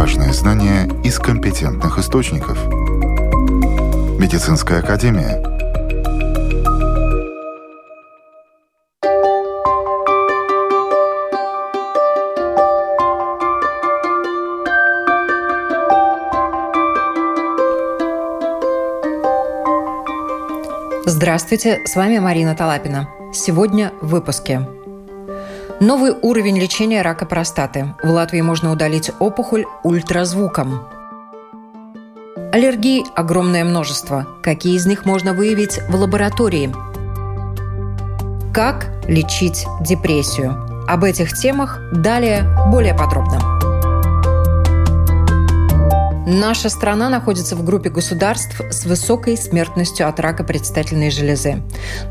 Важные 0.00 0.32
знания 0.32 0.88
из 1.04 1.18
компетентных 1.18 1.98
источников. 1.98 2.56
Медицинская 4.18 4.78
академия. 4.78 5.42
Здравствуйте, 21.04 21.82
с 21.84 21.94
вами 21.94 22.18
Марина 22.20 22.56
Талапина. 22.56 23.10
Сегодня 23.34 23.92
в 24.00 24.06
выпуске. 24.08 24.66
Новый 25.80 26.12
уровень 26.12 26.58
лечения 26.58 27.00
рака 27.00 27.24
простаты. 27.24 27.94
В 28.02 28.10
Латвии 28.10 28.42
можно 28.42 28.70
удалить 28.70 29.10
опухоль 29.18 29.64
ультразвуком. 29.82 30.86
Аллергий 32.52 33.02
огромное 33.16 33.64
множество. 33.64 34.26
Какие 34.42 34.76
из 34.76 34.84
них 34.84 35.06
можно 35.06 35.32
выявить 35.32 35.80
в 35.88 35.94
лаборатории? 35.94 36.70
Как 38.52 38.88
лечить 39.08 39.64
депрессию? 39.80 40.84
Об 40.86 41.02
этих 41.02 41.32
темах 41.32 41.78
далее 41.94 42.44
более 42.70 42.92
подробно. 42.94 43.59
Наша 46.26 46.68
страна 46.68 47.08
находится 47.08 47.56
в 47.56 47.64
группе 47.64 47.88
государств 47.88 48.60
с 48.70 48.84
высокой 48.84 49.38
смертностью 49.38 50.06
от 50.06 50.20
рака 50.20 50.44
предстательной 50.44 51.10
железы. 51.10 51.62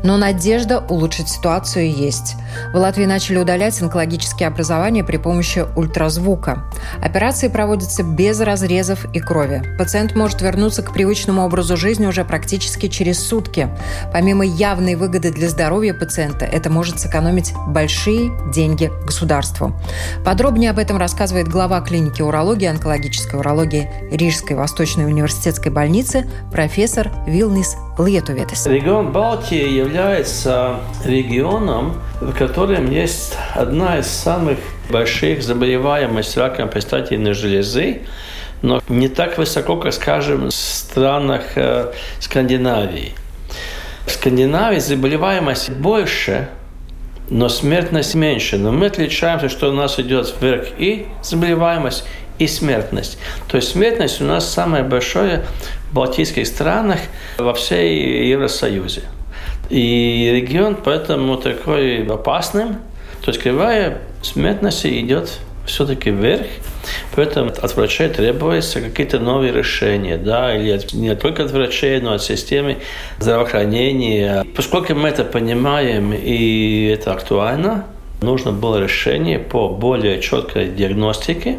Но 0.02 0.16
надежда 0.16 0.80
улучшить 0.80 1.28
ситуацию 1.28 1.92
есть. 1.92 2.34
В 2.72 2.76
Латвии 2.76 3.04
начали 3.04 3.38
удалять 3.38 3.80
онкологические 3.80 4.48
образования 4.48 5.04
при 5.04 5.16
помощи 5.16 5.64
ультразвука. 5.76 6.64
Операции 7.00 7.46
проводятся 7.46 8.02
без 8.02 8.40
разрезов 8.40 9.06
и 9.14 9.20
крови. 9.20 9.62
Пациент 9.78 10.16
может 10.16 10.42
вернуться 10.42 10.82
к 10.82 10.92
привычному 10.92 11.44
образу 11.44 11.76
жизни 11.76 12.06
уже 12.06 12.24
практически 12.24 12.88
через 12.88 13.24
сутки. 13.24 13.68
Помимо 14.12 14.44
явной 14.44 14.96
выгоды 14.96 15.30
для 15.30 15.48
здоровья 15.48 15.94
пациента, 15.94 16.44
это 16.44 16.68
может 16.68 16.98
сэкономить 16.98 17.52
большие 17.68 18.32
деньги 18.52 18.90
государству. 19.06 19.72
Подробнее 20.24 20.70
об 20.70 20.80
этом 20.80 20.96
рассказывает 20.96 21.46
глава 21.46 21.80
клиники 21.80 22.22
урологии 22.22 22.64
и 22.64 22.68
онкологической 22.68 23.38
урологии 23.38 23.88
Рижской 24.10 24.56
Восточной 24.56 25.06
университетской 25.06 25.70
больницы 25.70 26.28
профессор 26.52 27.10
Вилнис 27.26 27.76
Летуветес. 27.98 28.66
Регион 28.66 29.12
Балтии 29.12 29.68
является 29.68 30.80
регионом, 31.04 32.00
в 32.20 32.32
котором 32.32 32.90
есть 32.90 33.36
одна 33.54 33.98
из 33.98 34.06
самых 34.06 34.58
больших 34.90 35.42
заболеваемость 35.42 36.36
раком 36.36 36.68
предстательной 36.68 37.34
железы, 37.34 38.02
но 38.62 38.82
не 38.88 39.08
так 39.08 39.38
высоко, 39.38 39.76
как, 39.76 39.92
скажем, 39.92 40.48
в 40.48 40.50
странах 40.52 41.42
э, 41.56 41.92
Скандинавии. 42.18 43.12
В 44.06 44.10
Скандинавии 44.10 44.78
заболеваемость 44.78 45.70
больше, 45.70 46.48
но 47.30 47.48
смертность 47.48 48.14
меньше. 48.14 48.58
Но 48.58 48.72
мы 48.72 48.86
отличаемся, 48.86 49.48
что 49.48 49.70
у 49.70 49.72
нас 49.72 49.98
идет 49.98 50.34
вверх 50.40 50.68
и 50.78 51.06
заболеваемость, 51.22 52.04
и 52.40 52.48
смертность. 52.48 53.18
То 53.48 53.56
есть 53.56 53.70
смертность 53.70 54.20
у 54.20 54.24
нас 54.24 54.50
самая 54.52 54.82
большая 54.82 55.44
в 55.90 55.94
Балтийских 55.94 56.46
странах 56.46 56.98
во 57.38 57.52
всей 57.54 58.28
Евросоюзе. 58.28 59.02
И 59.68 60.30
регион 60.34 60.76
поэтому 60.82 61.36
такой 61.36 62.04
опасным. 62.06 62.78
То 63.22 63.30
есть 63.30 63.40
кривая 63.40 63.98
смертности 64.22 65.00
идет 65.00 65.38
все-таки 65.66 66.10
вверх, 66.10 66.46
поэтому 67.14 67.50
от 67.50 67.76
врачей 67.76 68.08
требуются 68.08 68.80
какие-то 68.80 69.18
новые 69.18 69.52
решения, 69.52 70.16
да, 70.16 70.56
или 70.56 70.80
не 70.96 71.14
только 71.14 71.44
от 71.44 71.50
врачей, 71.50 72.00
но 72.00 72.14
от 72.14 72.22
системы 72.22 72.78
здравоохранения. 73.18 74.44
Поскольку 74.56 74.94
мы 74.94 75.08
это 75.08 75.24
понимаем 75.24 76.14
и 76.14 76.86
это 76.86 77.12
актуально, 77.12 77.84
нужно 78.22 78.52
было 78.52 78.78
решение 78.78 79.38
по 79.38 79.68
более 79.68 80.20
четкой 80.22 80.68
диагностике, 80.68 81.58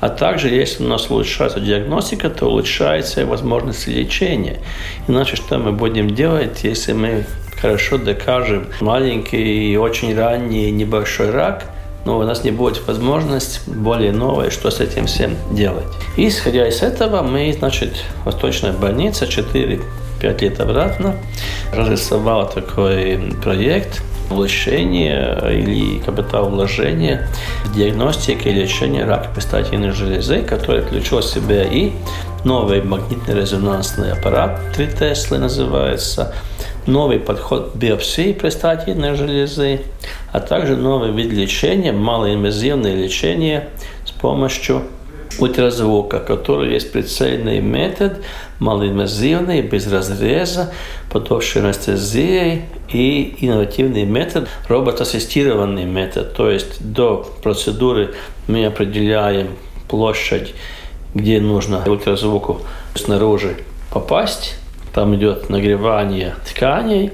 а 0.00 0.08
также, 0.08 0.48
если 0.48 0.84
у 0.84 0.88
нас 0.88 1.10
улучшается 1.10 1.60
диагностика, 1.60 2.30
то 2.30 2.46
улучшается 2.46 3.22
и 3.22 3.24
возможность 3.24 3.86
лечения. 3.86 4.60
Иначе 5.08 5.36
что 5.36 5.58
мы 5.58 5.72
будем 5.72 6.10
делать, 6.10 6.64
если 6.64 6.92
мы 6.92 7.24
хорошо 7.60 7.98
докажем 7.98 8.66
маленький 8.80 9.72
и 9.72 9.76
очень 9.76 10.14
ранний 10.16 10.70
небольшой 10.70 11.30
рак, 11.30 11.64
но 12.04 12.18
у 12.18 12.22
нас 12.22 12.44
не 12.44 12.50
будет 12.50 12.86
возможности 12.86 13.60
более 13.66 14.12
новой, 14.12 14.50
что 14.50 14.70
с 14.70 14.80
этим 14.80 15.06
всем 15.06 15.36
делать. 15.52 15.86
Исходя 16.16 16.68
из 16.68 16.82
этого, 16.82 17.22
мы, 17.22 17.54
значит, 17.58 18.04
Восточная 18.24 18.72
больница 18.72 19.24
4-5 19.24 19.80
лет 20.20 20.60
обратно 20.60 21.16
разрисовала 21.72 22.44
такой 22.44 23.18
проект– 23.42 24.02
улучшение 24.30 25.38
или 25.50 25.98
капиталовложение 25.98 27.28
в 27.64 27.74
диагностике 27.74 28.50
и 28.50 28.54
лечении 28.54 29.00
рака 29.00 29.28
предстательной 29.30 29.90
железы, 29.90 30.42
который 30.42 30.82
включил 30.82 31.20
в 31.20 31.24
себя 31.24 31.64
и 31.64 31.92
новый 32.44 32.82
магнитно-резонансный 32.82 34.12
аппарат 34.12 34.60
3 34.74 34.88
Теслы 34.98 35.38
называется, 35.38 36.34
новый 36.86 37.18
подход 37.18 37.74
биопсии 37.74 38.32
предстательной 38.32 39.14
железы, 39.14 39.80
а 40.32 40.40
также 40.40 40.76
новый 40.76 41.10
вид 41.12 41.32
лечения, 41.32 41.92
малоинвазивное 41.92 42.94
лечение 42.94 43.68
с 44.04 44.10
помощью 44.10 44.82
ультразвука, 45.38 46.20
который 46.20 46.72
есть 46.72 46.92
прицельный 46.92 47.60
метод, 47.60 48.22
малоинвазивный, 48.58 49.62
без 49.62 49.86
разреза, 49.90 50.72
под 51.10 51.30
общей 51.32 51.60
анестезией 51.60 52.62
и 52.92 53.36
инновативный 53.40 54.04
метод, 54.04 54.48
робот-ассистированный 54.68 55.84
метод. 55.84 56.34
То 56.34 56.50
есть 56.50 56.92
до 56.92 57.28
процедуры 57.42 58.14
мы 58.48 58.66
определяем 58.66 59.48
площадь, 59.88 60.54
где 61.14 61.40
нужно 61.40 61.82
ультразвуку 61.86 62.60
снаружи 62.94 63.56
попасть. 63.92 64.56
Там 64.92 65.14
идет 65.16 65.50
нагревание 65.50 66.34
тканей 66.48 67.10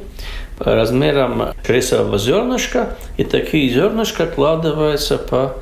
размером 0.59 1.54
рисового 1.66 2.19
зернышка, 2.19 2.97
и 3.16 3.25
такие 3.25 3.72
зернышка 3.72 4.25
откладываются 4.25 5.16
по 5.16 5.54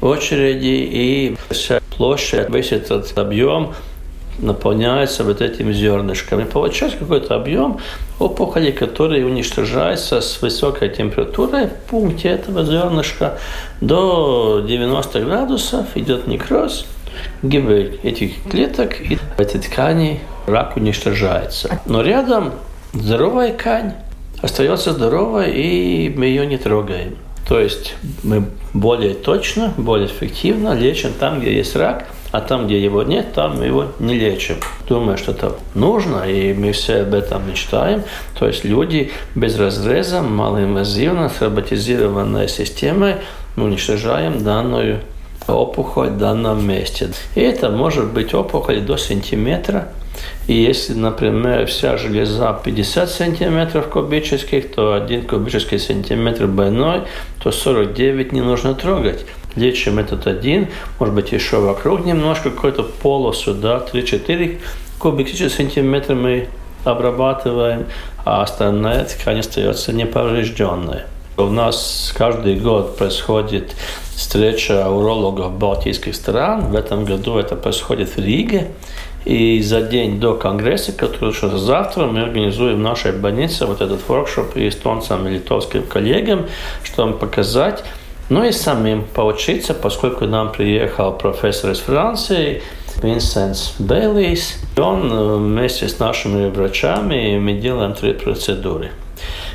очереди, 0.00 0.88
и 0.92 1.36
вся 1.50 1.80
площадь, 1.96 2.48
весь 2.50 2.72
этот 2.72 3.16
объем 3.18 3.74
наполняется 4.38 5.24
вот 5.24 5.40
этими 5.40 5.72
зернышками. 5.72 6.44
Получается 6.44 6.98
какой-то 6.98 7.34
объем 7.34 7.78
опухоли, 8.18 8.70
который 8.70 9.24
уничтожается 9.24 10.20
с 10.20 10.40
высокой 10.42 10.90
температурой 10.90 11.68
в 11.68 11.90
пункте 11.90 12.28
этого 12.28 12.64
зернышка 12.64 13.38
до 13.80 14.64
90 14.66 15.20
градусов, 15.20 15.86
идет 15.94 16.26
некроз, 16.26 16.86
гибель 17.42 17.98
этих 18.02 18.42
клеток, 18.50 19.00
и 19.00 19.18
эти 19.38 19.56
ткани 19.56 20.20
рак 20.46 20.76
уничтожается. 20.76 21.80
Но 21.86 22.02
рядом 22.02 22.52
здоровая 22.92 23.52
ткань 23.52 23.94
остается 24.42 24.92
здоровой, 24.92 25.52
и 25.52 26.12
мы 26.14 26.26
ее 26.26 26.46
не 26.46 26.58
трогаем. 26.58 27.16
То 27.48 27.60
есть 27.60 27.94
мы 28.24 28.44
более 28.74 29.14
точно, 29.14 29.72
более 29.76 30.08
эффективно 30.08 30.74
лечим 30.74 31.12
там, 31.18 31.40
где 31.40 31.54
есть 31.54 31.76
рак, 31.76 32.06
а 32.32 32.40
там, 32.40 32.66
где 32.66 32.82
его 32.82 33.02
нет, 33.02 33.32
там 33.34 33.62
его 33.62 33.86
не 34.00 34.14
лечим. 34.14 34.56
Думаю, 34.88 35.16
что 35.16 35.32
это 35.32 35.54
нужно, 35.74 36.24
и 36.28 36.52
мы 36.52 36.72
все 36.72 37.02
об 37.02 37.14
этом 37.14 37.48
мечтаем. 37.48 38.02
То 38.38 38.46
есть 38.46 38.64
люди 38.64 39.12
без 39.34 39.58
разреза, 39.58 40.22
малоинвазивно, 40.22 41.28
с 41.28 41.40
роботизированной 41.40 42.48
системой 42.48 43.16
уничтожаем 43.56 44.42
данную 44.42 45.00
опухоль 45.46 46.10
в 46.10 46.18
данном 46.18 46.66
месте. 46.66 47.10
И 47.36 47.40
это 47.40 47.70
может 47.70 48.12
быть 48.12 48.34
опухоль 48.34 48.80
до 48.80 48.96
сантиметра. 48.96 49.88
И 50.46 50.54
если, 50.54 50.94
например, 50.94 51.66
вся 51.66 51.96
железа 51.96 52.58
50 52.64 53.10
сантиметров 53.10 53.88
кубических, 53.88 54.72
то 54.72 54.94
один 54.94 55.26
кубический 55.26 55.78
сантиметр 55.78 56.46
больной, 56.46 57.02
то 57.42 57.50
49 57.50 58.32
не 58.32 58.40
нужно 58.40 58.74
трогать. 58.74 59.24
Лечим 59.56 59.98
этот 59.98 60.26
один, 60.26 60.68
может 60.98 61.14
быть, 61.14 61.32
еще 61.32 61.58
вокруг 61.58 62.04
немножко 62.04 62.50
какой-то 62.50 62.82
полосу, 62.82 63.54
да, 63.54 63.84
3-4 63.92 64.58
кубических 64.98 65.50
сантиметра 65.50 66.14
мы 66.14 66.48
обрабатываем, 66.84 67.86
а 68.24 68.42
остальная 68.42 69.04
ткань 69.04 69.40
остается 69.40 69.92
неповрежденная. 69.92 71.06
У 71.38 71.44
нас 71.44 72.14
каждый 72.16 72.58
год 72.58 72.96
происходит 72.96 73.74
встреча 74.14 74.88
урологов 74.88 75.52
балтийских 75.58 76.14
стран. 76.14 76.70
В 76.70 76.74
этом 76.74 77.04
году 77.04 77.36
это 77.36 77.56
происходит 77.56 78.16
в 78.16 78.18
Риге. 78.18 78.68
И 79.26 79.60
за 79.60 79.82
день 79.82 80.20
до 80.20 80.34
конгресса, 80.34 80.92
который 80.92 81.30
уже 81.30 81.58
завтра, 81.58 82.06
мы 82.06 82.22
организуем 82.22 82.76
в 82.76 82.80
нашей 82.80 83.10
больнице 83.10 83.66
вот 83.66 83.80
этот 83.80 84.08
воркшоп 84.08 84.56
и 84.56 84.68
эстонцам 84.68 85.26
и 85.26 85.32
литовским 85.32 85.82
коллегам, 85.82 86.46
чтобы 86.84 87.18
показать, 87.18 87.84
Ну 88.28 88.42
и 88.42 88.50
самим 88.50 89.04
поучиться, 89.04 89.72
поскольку 89.72 90.26
нам 90.26 90.50
приехал 90.50 91.12
профессор 91.12 91.70
из 91.70 91.78
Франции, 91.78 92.62
Винсентс 93.02 93.74
Бейлис. 93.78 94.58
Он 94.76 95.12
э, 95.12 95.36
вместе 95.36 95.88
с 95.88 95.98
нашими 95.98 96.48
врачами 96.48 97.38
мы 97.38 97.54
делаем 97.54 97.94
три 97.94 98.14
процедуры. 98.14 98.90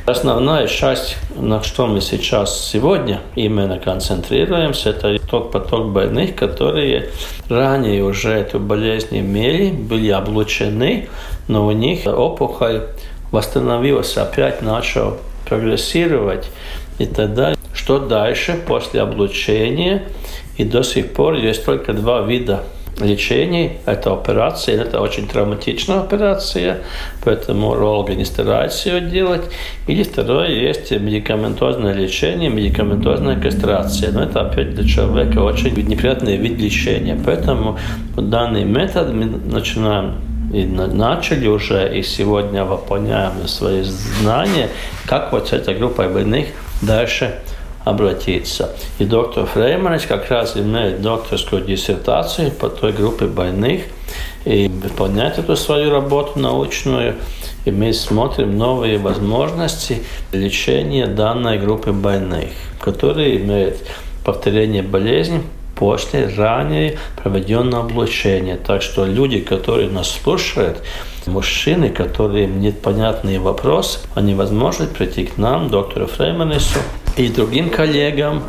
Основная 0.08 0.66
часть, 0.66 1.16
на 1.36 1.62
что 1.62 1.86
мы 1.86 2.02
сейчас 2.02 2.68
сегодня 2.68 3.22
именно 3.36 3.78
концентрируемся, 3.78 4.90
это 4.90 5.20
тот 5.20 5.52
поток 5.52 5.92
больных, 5.92 6.36
которые 6.36 7.10
ранее 7.50 8.04
уже 8.04 8.32
эту 8.32 8.60
болезнь 8.60 9.20
имели, 9.20 9.70
были 9.72 10.10
облучены, 10.10 11.08
но 11.48 11.68
у 11.68 11.72
них 11.72 12.08
опухоль 12.08 12.88
восстановилась, 13.32 14.18
опять 14.18 14.64
начал 14.64 15.18
прогрессировать. 15.48 16.50
И 16.98 17.06
тогда, 17.06 17.54
что 17.72 18.00
дальше 18.00 18.60
после 18.68 19.02
облучения? 19.02 20.04
И 20.58 20.64
до 20.64 20.82
сих 20.82 21.14
пор 21.14 21.36
есть 21.36 21.64
только 21.64 21.94
два 21.94 22.22
вида 22.22 22.64
лечений. 23.00 23.74
Это 23.86 24.14
операция, 24.14 24.82
это 24.82 25.02
очень 25.02 25.28
травматичная 25.28 26.02
операция, 26.02 26.80
поэтому 27.24 27.70
урологи 27.70 28.14
не 28.14 28.26
стараются 28.26 28.90
ее 28.90 29.02
делать. 29.02 29.44
Или 29.88 30.04
второе, 30.04 30.50
есть 30.50 30.92
медикаментозное 30.92 31.94
лечение, 31.94 32.50
медикаментозная 32.50 33.40
кастрация. 33.40 34.12
Но 34.12 34.24
это 34.24 34.42
опять 34.42 34.76
для 34.76 34.88
человека 34.88 35.40
очень 35.40 35.74
неприятный 35.88 36.38
вид 36.38 36.60
лечения. 36.60 37.20
Поэтому 37.26 37.78
данный 38.16 38.64
метод 38.64 39.14
мы 39.14 39.26
начинаем 39.26 40.16
и 40.54 40.66
начали 40.66 41.48
уже, 41.48 41.98
и 41.98 42.04
сегодня 42.04 42.66
выполняем 42.66 43.48
свои 43.48 43.84
знания, 43.84 44.68
как 45.06 45.32
вот 45.32 45.48
с 45.48 45.54
этой 45.54 45.76
группой 45.76 46.10
больных 46.10 46.48
дальше 46.82 47.40
обратиться. 47.84 48.76
И 49.00 49.06
доктор 49.06 49.46
Фрейманец 49.46 50.06
как 50.06 50.30
раз 50.30 50.56
имеет 50.56 51.02
докторскую 51.02 51.64
диссертацию 51.64 52.52
по 52.52 52.70
той 52.70 52.92
группе 52.92 53.26
больных 53.26 53.84
и 54.46 54.68
выполняет 54.68 55.40
эту 55.40 55.56
свою 55.56 55.90
работу 55.90 56.40
научную. 56.40 57.16
И 57.66 57.72
мы 57.72 57.94
смотрим 57.94 58.58
новые 58.58 58.98
возможности 58.98 60.04
лечения 60.32 61.08
данной 61.08 61.60
группы 61.60 61.92
больных, 61.92 62.50
которые 62.80 63.38
имеют 63.38 63.78
повторение 64.24 64.84
болезни 64.84 65.42
после 65.76 66.28
ранее 66.28 66.98
проведенного 67.22 67.86
облучения. 67.86 68.58
Так 68.58 68.84
что 68.84 69.06
люди, 69.06 69.40
которые 69.40 69.90
нас 69.90 70.12
слушают, 70.12 70.78
мужчины, 71.26 71.90
которые 71.90 72.48
нет 72.48 72.82
понятные 72.82 73.40
вопросы, 73.40 74.00
они 74.16 74.36
возможно 74.36 74.86
прийти 74.86 75.26
к 75.26 75.38
нам, 75.38 75.70
доктору 75.70 76.08
Фрейманесу, 76.08 76.80
и 77.26 77.30
другим 77.30 77.70
коллегам 77.70 78.44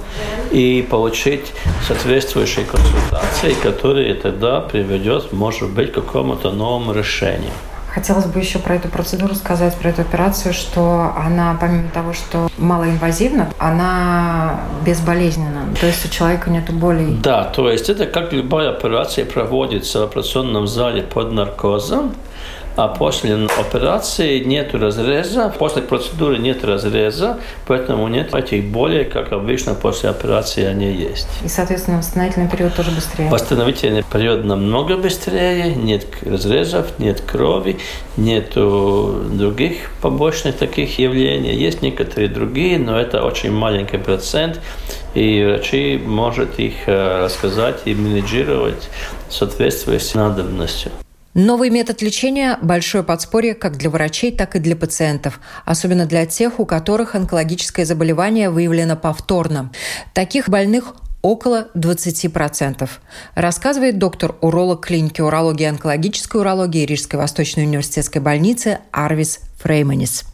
и 0.51 0.87
получить 0.89 1.53
соответствующие 1.87 2.65
консультации, 2.65 3.55
которые 3.55 4.15
тогда 4.15 4.61
приведет, 4.61 5.33
может 5.33 5.71
быть, 5.71 5.93
к 5.93 5.95
какому-то 5.95 6.51
новому 6.51 6.93
решению. 6.93 7.53
Хотелось 7.95 8.25
бы 8.25 8.41
еще 8.41 8.59
про 8.59 8.77
эту 8.77 8.89
процедуру 8.89 9.35
сказать, 9.35 9.77
про 9.77 9.91
эту 9.91 10.01
операцию, 10.01 10.55
что 10.55 11.13
она, 11.15 11.55
помимо 11.61 11.91
того, 11.91 12.15
что 12.15 12.49
малоинвазивна, 12.57 13.51
она 13.59 14.61
безболезненна. 14.87 15.67
То 15.79 15.87
есть 15.87 16.07
у 16.07 16.09
человека 16.09 16.49
нет 16.49 16.71
боли. 16.73 17.15
Да, 17.23 17.45
то 17.45 17.71
есть 17.71 17.91
это 17.91 18.07
как 18.07 18.33
любая 18.33 18.71
операция 18.71 19.27
проводится 19.27 20.01
в 20.01 20.05
операционном 20.05 20.67
зале 20.67 21.03
под 21.03 21.33
наркозом 21.33 22.15
а 22.77 22.89
после 22.89 23.35
операции 23.35 24.41
нет 24.41 24.75
разреза, 24.75 25.53
после 25.59 25.83
процедуры 25.83 26.39
нет 26.39 26.65
разреза, 26.65 27.39
поэтому 27.67 28.09
нет 28.09 28.35
этих 28.35 28.65
болей, 28.65 29.05
как 29.05 29.33
обычно 29.33 29.75
после 29.75 30.11
операции 30.11 30.65
они 30.65 30.93
есть. 30.93 31.29
И, 31.45 31.49
соответственно, 31.49 31.99
восстановительный 31.99 32.49
период 32.49 32.75
тоже 32.75 32.91
быстрее? 32.91 33.29
Восстановительный 33.29 34.03
период 34.03 34.45
намного 34.45 34.97
быстрее, 34.97 35.75
нет 35.75 36.07
разрезов, 36.23 36.99
нет 36.99 37.21
крови, 37.21 37.79
нет 38.17 38.55
других 38.55 39.91
побочных 40.01 40.57
таких 40.57 40.99
явлений. 40.99 41.55
Есть 41.55 41.83
некоторые 41.83 42.29
другие, 42.29 42.79
но 42.79 42.99
это 42.99 43.23
очень 43.23 43.53
маленький 43.53 43.99
процент, 43.99 44.61
и 45.15 45.45
врачи 45.45 46.01
могут 46.05 46.59
их 46.59 46.75
э, 46.87 47.25
рассказать 47.25 47.81
и 47.85 47.95
менеджировать 47.95 48.89
в 49.29 49.35
соответствии 49.35 49.99
с 49.99 50.15
надобностью. 50.15 50.91
Новый 51.35 51.71
метод 51.71 52.03
лечения– 52.03 52.59
большое 52.63 53.03
подспорье 53.03 53.55
как 53.55 53.79
для 53.79 53.89
врачей, 53.89 54.33
так 54.33 54.55
и 54.55 54.59
для 54.59 54.77
пациентов, 54.77 55.41
особенно 55.65 56.05
для 56.05 56.27
тех, 56.27 56.61
у 56.61 56.67
которых 56.67 57.15
онкологическое 57.15 57.87
заболевание 57.87 58.51
выявлено 58.51 58.97
повторно. 58.97 59.71
Таких 60.13 60.51
больных 60.51 60.95
около 61.23 61.69
20%. 61.75 62.87
Рассказывает 63.35 63.99
доктор-уролог 63.99 64.85
клиники 64.85 65.23
урологии 65.23 65.65
и 65.65 65.69
онкологической 65.69 66.41
урологии 66.41 66.85
Рижской 66.85 67.19
Восточной 67.19 67.65
университетской 67.65 68.21
больницы 68.21 68.81
Арвис 68.91 69.41
Фрейманис. 69.63 70.25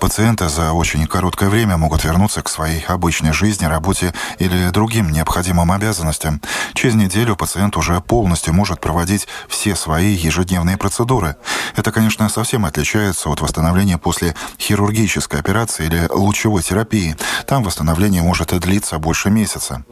Пациенты 0.00 0.48
за 0.48 0.72
очень 0.72 1.06
короткое 1.06 1.50
время 1.50 1.76
могут 1.76 2.04
вернуться 2.04 2.42
к 2.42 2.48
своей 2.48 2.82
обычной 2.86 3.34
жизни, 3.34 3.66
работе 3.66 4.14
или 4.38 4.70
другим 4.70 5.12
необходимым 5.12 5.70
обязанностям. 5.70 6.40
Через 6.72 6.94
неделю 6.94 7.36
пациент 7.36 7.76
уже 7.76 8.00
полностью 8.00 8.54
может 8.54 8.80
проводить 8.80 9.28
все 9.46 9.76
свои 9.76 10.14
ежедневные 10.14 10.78
процедуры. 10.78 11.36
Это, 11.76 11.92
конечно, 11.92 12.30
совсем 12.30 12.64
отличается 12.64 13.28
от 13.28 13.42
восстановления 13.42 13.98
после 13.98 14.34
хирургической 14.58 15.38
операции 15.38 15.84
или 15.84 16.08
лучевой 16.10 16.62
терапии. 16.62 17.14
Там 17.46 17.62
восстановление 17.62 18.22
может 18.22 18.54
и 18.54 18.58
длиться 18.58 18.98
больше 18.98 19.28
месяца. 19.28 19.84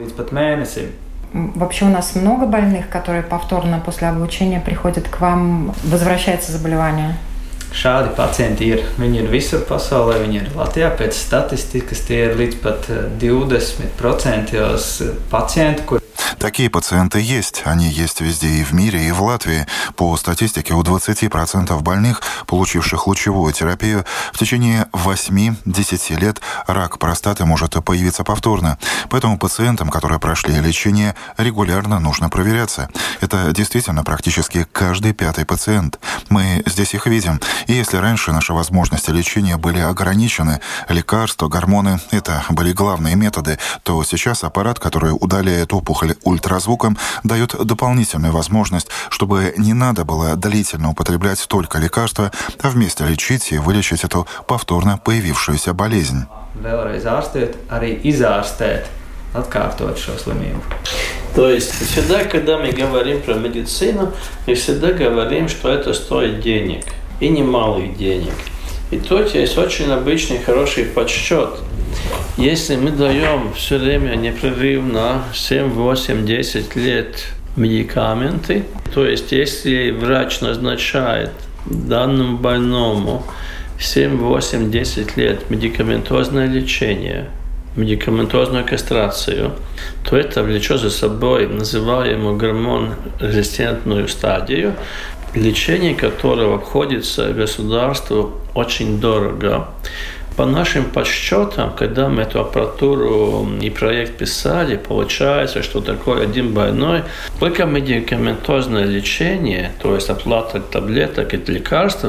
Вообще 1.34 1.84
у 1.84 1.90
нас 1.90 2.14
много 2.14 2.46
больных, 2.46 2.88
которые 2.88 3.22
повторно 3.22 3.78
после 3.78 4.08
облучения 4.08 4.60
приходят 4.60 5.06
к 5.06 5.20
вам, 5.20 5.74
возвращается 5.84 6.52
заболевание? 6.52 7.18
Šādi 7.74 8.14
pacienti 8.16 8.70
ir. 8.72 8.82
Viņi 8.98 9.22
ir 9.22 9.30
visur 9.32 9.64
pasaulē, 9.68 10.18
viņi 10.24 10.40
ir 10.40 10.50
Latvijā. 10.56 10.90
Pēc 10.98 11.16
statistikas 11.16 12.00
tie 12.08 12.24
ir 12.28 12.36
līdz 12.40 12.60
pat 12.64 12.88
20% 13.20 14.56
eh, 14.56 15.16
pacientu, 15.30 15.88
kur 15.92 16.07
Такие 16.38 16.70
пациенты 16.70 17.20
есть. 17.20 17.62
Они 17.64 17.88
есть 17.88 18.20
везде 18.20 18.48
и 18.48 18.64
в 18.64 18.72
мире, 18.72 19.06
и 19.08 19.12
в 19.12 19.22
Латвии. 19.22 19.66
По 19.96 20.16
статистике, 20.16 20.74
у 20.74 20.82
20% 20.82 21.80
больных, 21.80 22.22
получивших 22.46 23.06
лучевую 23.06 23.52
терапию, 23.52 24.04
в 24.32 24.38
течение 24.38 24.86
8-10 24.92 26.18
лет 26.18 26.40
рак 26.66 26.98
простаты 26.98 27.44
может 27.44 27.82
появиться 27.84 28.24
повторно. 28.24 28.78
Поэтому 29.10 29.38
пациентам, 29.38 29.88
которые 29.90 30.18
прошли 30.18 30.54
лечение, 30.60 31.14
регулярно 31.36 31.98
нужно 31.98 32.28
проверяться. 32.28 32.88
Это 33.20 33.52
действительно 33.52 34.04
практически 34.04 34.66
каждый 34.72 35.12
пятый 35.12 35.44
пациент. 35.44 35.98
Мы 36.28 36.62
здесь 36.66 36.94
их 36.94 37.06
видим. 37.06 37.40
И 37.66 37.72
если 37.72 37.96
раньше 37.96 38.32
наши 38.32 38.52
возможности 38.52 39.10
лечения 39.10 39.56
были 39.56 39.80
ограничены, 39.80 40.60
лекарства, 40.88 41.48
гормоны— 41.48 42.00
это 42.10 42.44
были 42.50 42.72
главные 42.72 43.16
методы, 43.16 43.58
то 43.82 44.02
сейчас 44.04 44.44
аппарат, 44.44 44.78
который 44.78 45.12
удаляет 45.12 45.72
опухоль 45.72 46.14
ультразвуком 46.24 46.96
дает 47.24 47.54
дополнительную 47.64 48.32
возможность, 48.32 48.88
чтобы 49.10 49.54
не 49.56 49.74
надо 49.74 50.04
было 50.04 50.36
длительно 50.36 50.90
употреблять 50.90 51.46
только 51.48 51.78
лекарства, 51.78 52.32
а 52.60 52.70
вместе 52.70 53.04
лечить 53.04 53.52
и 53.52 53.58
вылечить 53.58 54.04
эту 54.04 54.26
повторно 54.46 54.98
появившуюся 54.98 55.74
болезнь. 55.74 56.26
atkārtot 59.34 59.98
šo 60.00 60.16
slimību. 60.16 60.62
То 61.34 61.50
есть 61.50 61.70
всегда, 61.70 62.24
когда 62.24 62.58
мы 62.58 62.72
говорим 62.72 63.20
про 63.20 63.34
медицину, 63.34 64.12
мы 64.46 64.54
всегда 64.54 64.92
говорим, 64.92 65.48
что 65.48 65.68
это 65.68 65.92
стоит 65.92 66.40
денег. 66.40 66.84
И 67.20 67.28
немалых 67.28 67.96
денег. 67.98 68.34
И 68.90 68.98
тут 68.98 69.34
есть 69.34 69.58
очень 69.58 69.90
обычный 69.90 70.38
хороший 70.38 70.84
подсчет– 70.84 71.50
если 72.36 72.76
мы 72.76 72.92
даем 72.92 73.52
все 73.54 73.78
время 73.78 74.14
непрерывно 74.14 75.24
7, 75.34 75.70
8, 75.70 76.24
10 76.24 76.76
лет 76.76 77.24
медикаменты, 77.56 78.64
то 78.94 79.04
есть 79.04 79.32
если 79.32 79.90
врач 79.90 80.40
назначает 80.40 81.32
данному 81.66 82.38
больному 82.38 83.24
7, 83.80 84.18
8, 84.18 84.70
10 84.70 85.16
лет 85.16 85.50
медикаментозное 85.50 86.46
лечение, 86.46 87.28
медикаментозную 87.74 88.64
кастрацию, 88.64 89.52
то 90.08 90.16
это 90.16 90.44
влечет 90.44 90.80
за 90.80 90.90
собой 90.90 91.48
называемую 91.48 92.36
гормон-резистентную 92.36 94.06
стадию, 94.06 94.74
лечение 95.34 95.94
которого 95.94 96.56
обходится 96.56 97.32
государству 97.32 98.32
очень 98.54 99.00
дорого. 99.00 99.68
По 100.36 100.46
нашим 100.46 100.84
подсчетам, 100.84 101.74
когда 101.74 102.08
мы 102.08 102.22
эту 102.22 102.40
аппаратуру 102.40 103.48
и 103.60 103.70
проект 103.70 104.18
писали, 104.18 104.76
получается, 104.76 105.64
что 105.64 105.80
такой 105.80 106.22
один 106.22 106.54
больной, 106.54 107.02
только 107.40 107.64
медикаментозное 107.64 108.84
лечение, 108.84 109.72
то 109.82 109.96
есть 109.96 110.08
оплата 110.10 110.60
таблеток 110.60 111.34
и 111.34 111.38
лекарств, 111.38 112.06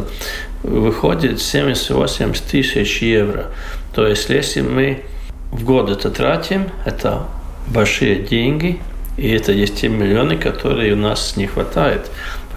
выходит 0.62 1.42
78 1.42 2.34
тысяч 2.52 3.02
евро. 3.02 3.48
То 3.96 4.06
есть 4.06 4.30
если 4.30 4.62
мы 4.62 5.02
в 5.52 5.64
год 5.64 5.90
это 5.90 6.12
тратим, 6.12 6.70
это 6.86 7.24
большие 7.68 8.16
деньги, 8.16 8.80
и 9.18 9.30
это 9.32 9.52
есть 9.52 9.82
те 9.82 9.90
миллионы, 9.90 10.38
которые 10.38 10.94
у 10.94 10.98
нас 10.98 11.36
не 11.36 11.48
хватает. 11.48 12.10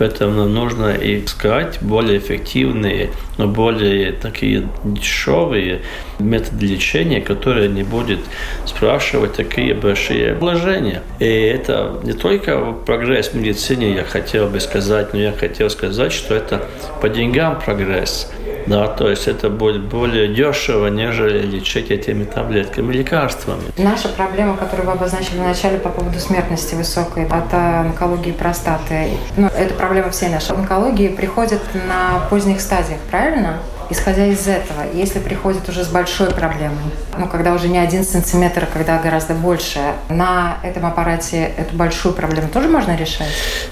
Поэтому 0.03 0.35
нам 0.35 0.53
нужно 0.53 0.97
искать 1.01 1.79
более 1.81 2.19
эффективные, 2.19 3.11
но 3.39 3.47
более 3.47 4.11
такие 4.11 4.69
дешевые 4.83 5.83
методы 6.19 6.67
лечения, 6.67 7.21
которые 7.21 7.69
не 7.69 7.85
будут 7.85 8.19
спрашивать 8.67 9.35
такие 9.35 9.75
большие 9.75 10.35
вложения. 10.35 11.05
И 11.21 11.25
это 11.25 12.01
не 12.03 12.15
только 12.15 12.73
прогресс 12.85 13.29
в 13.29 13.35
медицине, 13.35 13.95
я 13.95 14.03
хотел 14.03 14.49
бы 14.49 14.59
сказать, 14.59 15.13
но 15.13 15.21
я 15.21 15.31
хотел 15.31 15.71
сказать, 15.71 16.13
что 16.13 16.35
это 16.35 16.63
по 17.01 17.09
деньгам 17.09 17.61
прогресс. 17.65 18.29
Да, 18.67 18.89
то 18.89 19.09
есть 19.09 19.29
это 19.29 19.49
будет 19.51 19.83
более 19.83 20.29
дешево, 20.29 20.89
нежели 20.89 21.43
лечить 21.47 21.91
этими 21.91 22.25
таблетками, 22.25 22.93
лекарствами. 22.93 23.63
Наша 23.77 24.09
проблема, 24.09 24.57
которую 24.57 24.87
вы 24.87 24.93
обозначили 24.93 25.39
в 25.39 25.43
начале 25.43 25.79
по 25.79 25.89
поводу 25.89 26.19
смертности 26.19 26.75
высокой 26.75 27.27
от 27.27 27.53
онкологии 27.53 28.33
простаты, 28.33 29.11
ну, 29.37 29.47
это 29.47 29.75
проблема 29.75 30.11
всей 30.11 30.29
нашей 30.29 30.57
онкологии, 30.57 31.09
приходит 31.09 31.61
на 31.75 32.21
поздних 32.29 32.61
стадиях, 32.61 33.01
правильно? 33.11 33.59
Исходя 33.91 34.27
из 34.27 34.47
этого, 34.47 34.85
если 34.95 35.19
приходит 35.19 35.69
уже 35.69 35.85
с 35.85 35.89
большой 35.89 36.31
проблемой, 36.31 36.79
ну, 37.19 37.29
когда 37.29 37.53
уже 37.55 37.69
не 37.69 37.79
один 37.79 38.05
сантиметр, 38.05 38.65
а 38.65 38.73
когда 38.73 39.01
гораздо 39.01 39.35
больше, 39.35 39.81
на 40.09 40.59
этом 40.63 40.87
аппарате 40.87 41.53
эту 41.57 41.77
большую 41.77 42.15
проблему 42.15 42.49
тоже 42.53 42.69
можно 42.69 42.97
решать? 42.97 43.29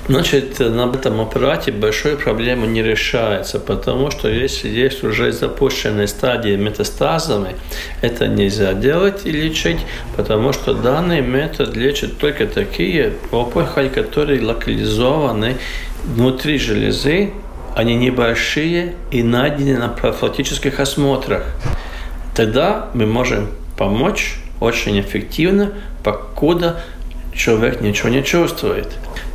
Значит, 0.08 0.58
на 0.58 0.90
этом 0.92 1.20
аппарате 1.20 1.72
большой 1.72 2.16
проблемы 2.16 2.66
не 2.66 2.82
решается, 2.82 3.58
потому 3.58 4.10
что 4.10 4.28
если 4.28 4.68
есть 4.68 5.02
уже 5.04 5.32
запущенные 5.32 6.08
стадии 6.08 6.56
метастазами, 6.56 7.56
это 8.02 8.26
нельзя 8.26 8.74
делать 8.74 9.24
и 9.24 9.30
лечить, 9.30 9.80
потому 10.16 10.52
что 10.52 10.74
данный 10.74 11.20
метод 11.20 11.76
лечит 11.76 12.18
только 12.18 12.46
такие 12.46 13.14
опухоли, 13.30 13.88
которые 13.88 14.42
локализованы 14.42 15.56
внутри 16.04 16.58
железы, 16.58 17.32
они 17.76 17.94
небольшие 17.94 18.94
и 19.10 19.22
найдены 19.22 19.78
на 19.78 19.88
профилактических 19.88 20.80
осмотрах. 20.80 21.44
Тогда 22.34 22.88
мы 22.94 23.06
можем 23.06 23.50
помочь 23.76 24.36
очень 24.60 25.00
эффективно, 25.00 25.72
покуда 26.04 26.82
человек 27.34 27.80
ничего 27.80 28.08
не 28.08 28.24
чувствует. 28.24 28.88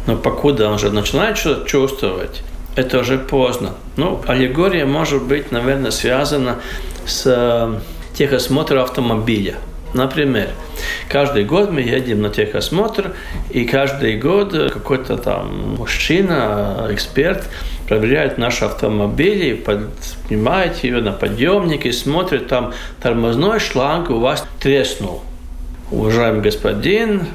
Но 0.07 0.15
покуда 0.15 0.67
он 0.67 0.75
уже 0.75 0.91
начинает 0.91 1.37
что-то 1.37 1.67
чувствовать, 1.67 2.43
это 2.75 2.99
уже 2.99 3.17
поздно. 3.17 3.73
Ну, 3.97 4.21
аллегория 4.27 4.85
может 4.85 5.23
быть, 5.23 5.51
наверное, 5.51 5.91
связана 5.91 6.57
с 7.05 7.23
э, 7.25 7.79
техосмотром 8.13 8.83
автомобиля. 8.83 9.55
Например, 9.93 10.49
каждый 11.07 11.45
год 11.45 11.71
мы 11.71 11.79
едем 11.79 12.21
на 12.21 12.29
техосмотр, 12.29 13.13
и 13.49 13.63
каждый 13.63 14.17
год 14.17 14.51
какой-то 14.51 15.17
там 15.17 15.75
мужчина, 15.77 16.87
эксперт, 16.91 17.45
проверяет 17.87 18.37
наши 18.37 18.65
автомобили, 18.65 19.53
поднимает 19.53 20.83
ее 20.83 21.01
на 21.01 21.11
подъемник 21.11 21.85
и 21.85 21.91
смотрит, 21.91 22.47
там 22.47 22.73
тормозной 23.01 23.59
шланг 23.59 24.09
у 24.09 24.19
вас 24.19 24.45
треснул. 24.59 25.23
Уважаемый 25.91 26.41
господин, 26.41 27.27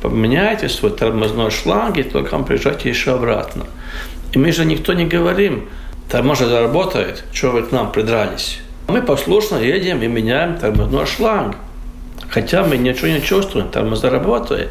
поменяйте 0.00 0.68
свой 0.68 0.90
тормозной 0.90 1.50
шланг, 1.50 1.98
и 1.98 2.02
только 2.02 2.36
приезжайте 2.38 2.88
еще 2.88 3.14
обратно. 3.14 3.64
И 4.32 4.38
мы 4.38 4.50
же 4.50 4.64
никто 4.64 4.92
не 4.92 5.04
говорим, 5.04 5.68
тормоза 6.10 6.48
заработает, 6.48 7.24
что 7.32 7.50
вы 7.50 7.62
к 7.62 7.70
нам 7.70 7.92
придрались. 7.92 8.60
Мы 8.88 9.02
послушно 9.02 9.56
едем 9.56 10.02
и 10.02 10.08
меняем 10.08 10.58
тормозной 10.58 11.06
шланг. 11.06 11.56
Хотя 12.28 12.64
мы 12.64 12.78
ничего 12.78 13.08
не 13.08 13.22
чувствуем, 13.22 13.68
тормоза 13.68 14.10
работает. 14.10 14.70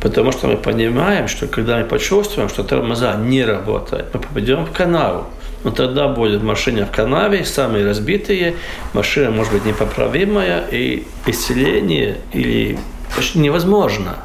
Потому 0.00 0.32
что 0.32 0.46
мы 0.46 0.56
понимаем, 0.56 1.28
что 1.28 1.46
когда 1.46 1.78
мы 1.78 1.84
почувствуем, 1.84 2.48
что 2.48 2.64
тормоза 2.64 3.16
не 3.16 3.44
работают, 3.44 4.06
мы 4.14 4.20
попадем 4.20 4.64
в 4.64 4.72
канаву. 4.72 5.26
Но 5.62 5.70
тогда 5.70 6.08
будет 6.08 6.42
машина 6.42 6.86
в 6.86 6.90
канаве, 6.90 7.44
самые 7.44 7.84
разбитые, 7.84 8.54
машина 8.94 9.30
может 9.30 9.52
быть 9.52 9.66
непоправимая, 9.66 10.64
и 10.70 11.06
исцеление 11.26 12.16
или 12.32 12.78
почти 13.14 13.38
невозможно. 13.40 14.16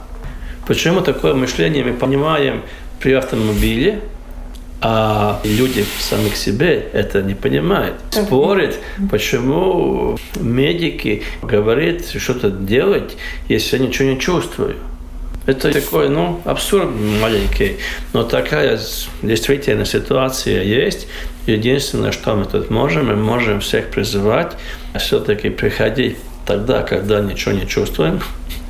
Почему 0.66 1.02
такое 1.02 1.34
мышление 1.34 1.84
мы 1.84 1.94
понимаем 1.94 2.64
при 3.02 3.12
автомобиле, 3.12 4.00
а 4.82 5.42
люди 5.44 5.86
сами 6.00 6.30
к 6.30 6.36
себе 6.36 6.88
это 6.94 7.22
не 7.22 7.34
понимают. 7.34 7.96
Спорят, 8.12 8.78
почему 9.12 10.18
медики 10.36 11.24
говорят 11.42 12.06
что-то 12.08 12.50
делать, 12.50 13.18
если 13.50 13.78
я 13.78 13.86
ничего 13.86 14.10
не 14.10 14.20
чувствую. 14.20 14.76
Это 15.46 15.72
такой, 15.72 16.10
ну, 16.10 16.42
абсурд 16.46 16.90
маленький, 17.22 17.78
но 18.14 18.24
такая 18.24 18.80
действительно 19.22 19.86
ситуация 19.86 20.64
есть. 20.64 21.08
Единственное, 21.46 22.12
что 22.12 22.36
мы 22.36 22.46
тут 22.46 22.72
можем, 22.72 23.08
мы 23.08 23.16
можем 23.16 23.60
всех 23.60 23.92
призывать 23.92 24.54
все-таки 24.98 25.50
приходить 25.50 26.18
тогда, 26.48 26.82
когда 26.82 27.22
ничего 27.22 27.54
не 27.54 27.68
чувствуем, 27.68 28.22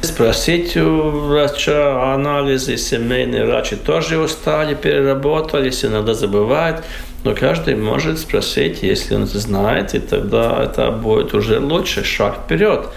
Спросить 0.05 0.77
у 0.77 1.09
врача 1.09 2.13
анализы, 2.13 2.77
семейные 2.77 3.43
врачи 3.45 3.75
тоже 3.75 4.19
устали, 4.19 4.75
переработали, 4.75 5.65
если 5.65 5.87
иногда 5.87 6.13
забывают. 6.13 6.83
Но 7.23 7.33
каждый 7.33 7.75
может 7.75 8.19
спросить, 8.19 8.83
если 8.83 9.15
он 9.15 9.23
это 9.23 9.39
знает, 9.39 9.95
и 9.95 9.99
тогда 9.99 10.63
это 10.63 10.91
будет 10.91 11.33
уже 11.33 11.59
лучше, 11.59 12.03
шаг 12.03 12.43
вперед. 12.45 12.87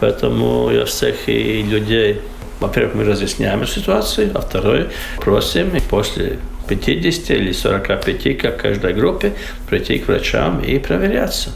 Поэтому 0.00 0.68
я 0.72 0.84
всех 0.84 1.28
и 1.28 1.62
людей, 1.62 2.22
во-первых, 2.60 2.94
мы 2.94 3.04
разъясняем 3.04 3.66
ситуацию, 3.66 4.30
а 4.34 4.40
второе, 4.40 4.88
просим 5.20 5.72
после 5.88 6.38
50 6.68 7.30
или 7.30 7.52
45, 7.52 8.38
как 8.38 8.60
каждой 8.60 8.94
группе, 8.94 9.32
прийти 9.68 9.98
к 9.98 10.08
врачам 10.08 10.60
и 10.60 10.78
проверяться. 10.78 11.50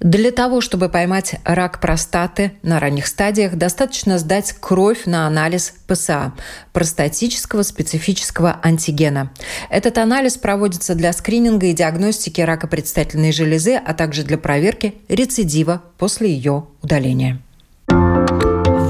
Для 0.00 0.30
того, 0.30 0.62
чтобы 0.62 0.88
поймать 0.88 1.34
рак 1.44 1.78
простаты 1.78 2.52
на 2.62 2.80
ранних 2.80 3.06
стадиях, 3.06 3.56
достаточно 3.56 4.18
сдать 4.18 4.54
кровь 4.58 5.04
на 5.04 5.26
анализ 5.26 5.74
ПСА– 5.86 6.32
простатического 6.72 7.62
специфического 7.62 8.58
антигена. 8.62 9.30
Этот 9.68 9.98
анализ 9.98 10.38
проводится 10.38 10.94
для 10.94 11.12
скрининга 11.12 11.66
и 11.66 11.74
диагностики 11.74 12.40
рака 12.40 12.66
предстательной 12.66 13.32
железы, 13.32 13.74
а 13.74 13.92
также 13.92 14.22
для 14.22 14.38
проверки 14.38 14.94
рецидива 15.10 15.82
после 15.98 16.30
ее 16.30 16.64
удаления. 16.80 17.42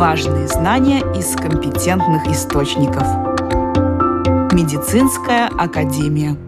Важные 0.00 0.48
знания 0.48 1.00
из 1.14 1.36
компетентных 1.36 2.26
источников. 2.26 3.02
Медицинская 4.50 5.48
академия. 5.48 6.38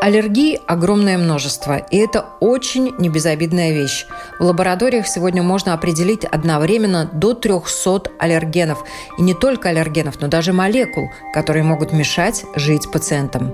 Аллергий 0.00 0.58
огромное 0.66 1.18
множество, 1.18 1.76
и 1.76 1.98
это 1.98 2.24
очень 2.40 2.94
небезобидная 2.98 3.72
вещь. 3.72 4.06
В 4.40 4.44
лабораториях 4.44 5.06
сегодня 5.06 5.42
можно 5.42 5.74
определить 5.74 6.24
одновременно 6.24 7.10
до 7.12 7.34
300 7.34 8.12
аллергенов. 8.18 8.84
И 9.18 9.22
не 9.22 9.34
только 9.34 9.68
аллергенов, 9.68 10.22
но 10.22 10.28
даже 10.28 10.54
молекул, 10.54 11.10
которые 11.34 11.64
могут 11.64 11.92
мешать 11.92 12.46
жить 12.56 12.90
пациентам. 12.90 13.52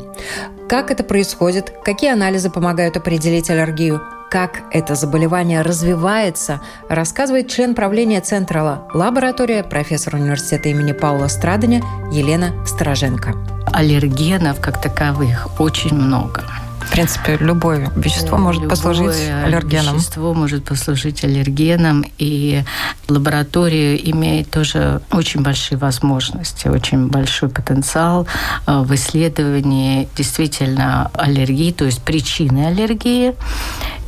Как 0.68 0.90
это 0.90 1.02
происходит? 1.02 1.72
Какие 1.82 2.12
анализы 2.12 2.50
помогают 2.50 2.98
определить 2.98 3.48
аллергию? 3.48 4.02
Как 4.30 4.64
это 4.70 4.96
заболевание 4.96 5.62
развивается, 5.62 6.60
рассказывает 6.90 7.48
член 7.48 7.74
правления 7.74 8.20
Центра 8.20 8.86
лаборатория, 8.92 9.64
профессор 9.64 10.16
университета 10.16 10.68
имени 10.68 10.92
Паула 10.92 11.28
Страдания 11.28 11.82
Елена 12.12 12.52
Стороженко. 12.66 13.32
Аллергенов 13.72 14.60
как 14.60 14.78
таковых 14.82 15.58
очень 15.58 15.94
много. 15.94 16.44
В 16.88 16.90
принципе, 16.90 17.36
любое 17.38 17.90
вещество 17.96 18.38
может 18.38 18.62
любое 18.62 18.76
послужить 18.76 19.28
аллергеном. 19.44 19.96
Вещество 19.96 20.32
может 20.34 20.64
послужить 20.64 21.22
аллергеном, 21.22 22.02
и 22.16 22.64
лаборатория 23.08 23.94
имеет 24.10 24.50
тоже 24.50 25.02
очень 25.12 25.42
большие 25.42 25.76
возможности, 25.76 26.66
очень 26.66 27.08
большой 27.08 27.50
потенциал 27.50 28.26
э, 28.66 28.80
в 28.80 28.94
исследовании 28.94 30.08
действительно 30.16 31.10
аллергии, 31.12 31.72
то 31.72 31.84
есть 31.84 32.02
причины 32.02 32.66
аллергии. 32.66 33.34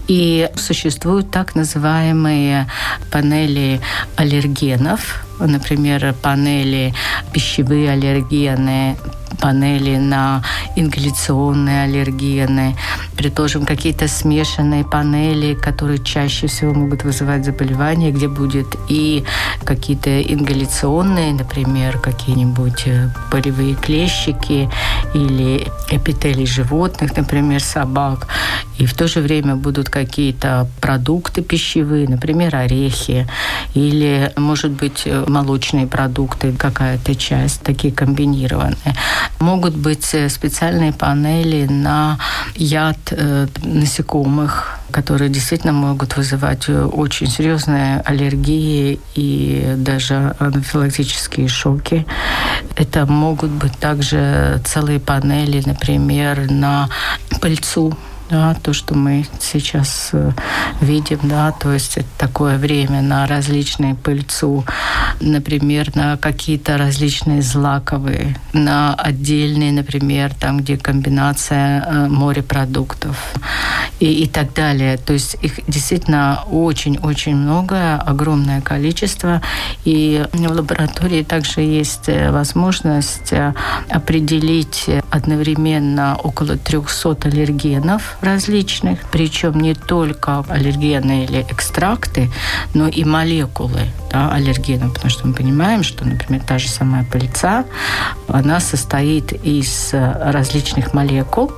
И 0.08 0.48
существуют 0.56 1.30
так 1.30 1.54
называемые 1.54 2.66
панели 3.12 3.80
аллергенов, 4.16 5.26
например, 5.46 6.14
панели 6.22 6.94
пищевые 7.32 7.90
аллергены, 7.90 8.96
панели 9.40 9.96
на 9.96 10.42
ингаляционные 10.76 11.84
аллергены, 11.84 12.76
предположим, 13.16 13.64
какие-то 13.64 14.08
смешанные 14.08 14.84
панели, 14.84 15.54
которые 15.54 15.98
чаще 15.98 16.46
всего 16.46 16.74
могут 16.74 17.04
вызывать 17.04 17.44
заболевания, 17.44 18.12
где 18.12 18.28
будет 18.28 18.76
и 18.88 19.24
какие-то 19.64 20.22
ингаляционные, 20.22 21.32
например, 21.32 21.98
какие-нибудь 21.98 22.82
э, 22.86 23.10
полевые 23.30 23.74
клещики 23.74 24.68
или 25.14 25.66
эпителий 25.90 26.46
животных, 26.46 27.16
например, 27.16 27.62
собак. 27.62 28.28
И 28.78 28.86
в 28.86 28.94
то 28.94 29.06
же 29.08 29.20
время 29.20 29.56
будут 29.56 29.90
какие-то 29.90 30.66
продукты 30.80 31.42
пищевые, 31.42 32.08
например, 32.08 32.56
орехи, 32.56 33.26
или, 33.74 34.32
может 34.36 34.70
быть, 34.70 35.02
э, 35.04 35.24
молочные 35.30 35.86
продукты, 35.86 36.52
какая-то 36.52 37.14
часть, 37.14 37.62
такие 37.62 37.92
комбинированные. 37.92 38.94
Могут 39.38 39.76
быть 39.76 40.14
э, 40.14 40.28
специальные 40.28 40.92
панели 40.92 41.66
на 41.66 42.18
яд 42.56 42.98
э, 43.10 43.46
насекомых, 43.62 44.78
которые 44.90 45.30
действительно 45.30 45.72
могут 45.72 46.16
вызывать 46.16 46.68
э, 46.68 46.84
очень 46.84 47.28
серьезные 47.28 48.00
аллергии 48.00 49.00
и 49.14 49.74
даже 49.76 50.34
анафилактические 50.38 51.48
шоки. 51.48 52.06
Это 52.76 53.06
могут 53.06 53.50
быть 53.50 53.78
также 53.78 54.60
целые 54.64 55.00
панели, 55.00 55.62
например, 55.64 56.50
на 56.50 56.88
пыльцу 57.40 57.96
да, 58.30 58.54
то, 58.54 58.72
что 58.72 58.94
мы 58.94 59.26
сейчас 59.40 60.10
э, 60.12 60.30
видим, 60.80 61.18
да, 61.24 61.50
то 61.52 61.72
есть 61.72 61.96
это 61.96 62.08
такое 62.16 62.58
время 62.58 63.02
на 63.02 63.26
различные 63.26 63.96
пыльцу, 63.96 64.64
например, 65.20 65.94
на 65.96 66.16
какие-то 66.16 66.78
различные 66.78 67.42
злаковые, 67.42 68.36
на 68.52 68.94
отдельные, 68.94 69.72
например, 69.72 70.32
там, 70.34 70.58
где 70.58 70.76
комбинация 70.76 71.84
э, 71.84 72.06
морепродуктов 72.08 73.16
и, 73.98 74.22
и 74.22 74.28
так 74.28 74.54
далее. 74.54 74.96
То 74.96 75.12
есть 75.12 75.36
их 75.42 75.60
действительно 75.66 76.44
очень-очень 76.50 77.34
много, 77.34 77.96
огромное 77.96 78.60
количество. 78.60 79.42
И 79.84 80.24
в 80.32 80.52
лаборатории 80.52 81.24
также 81.24 81.62
есть 81.62 82.08
э, 82.08 82.30
возможность 82.30 83.32
определить 83.88 84.88
одновременно 85.10 86.16
около 86.22 86.56
300 86.56 87.28
аллергенов, 87.28 88.16
различных, 88.20 89.00
причем 89.10 89.60
не 89.60 89.74
только 89.74 90.44
аллергены 90.48 91.24
или 91.24 91.46
экстракты, 91.48 92.30
но 92.74 92.88
и 92.88 93.04
молекулы 93.04 93.80
да, 94.10 94.32
аллергенов, 94.32 94.94
потому 94.94 95.10
что 95.10 95.26
мы 95.26 95.34
понимаем, 95.34 95.82
что, 95.82 96.04
например, 96.04 96.42
та 96.46 96.58
же 96.58 96.68
самая 96.68 97.04
пыльца, 97.04 97.64
она 98.28 98.60
состоит 98.60 99.32
из 99.32 99.90
различных 99.92 100.94
молекул, 100.94 101.52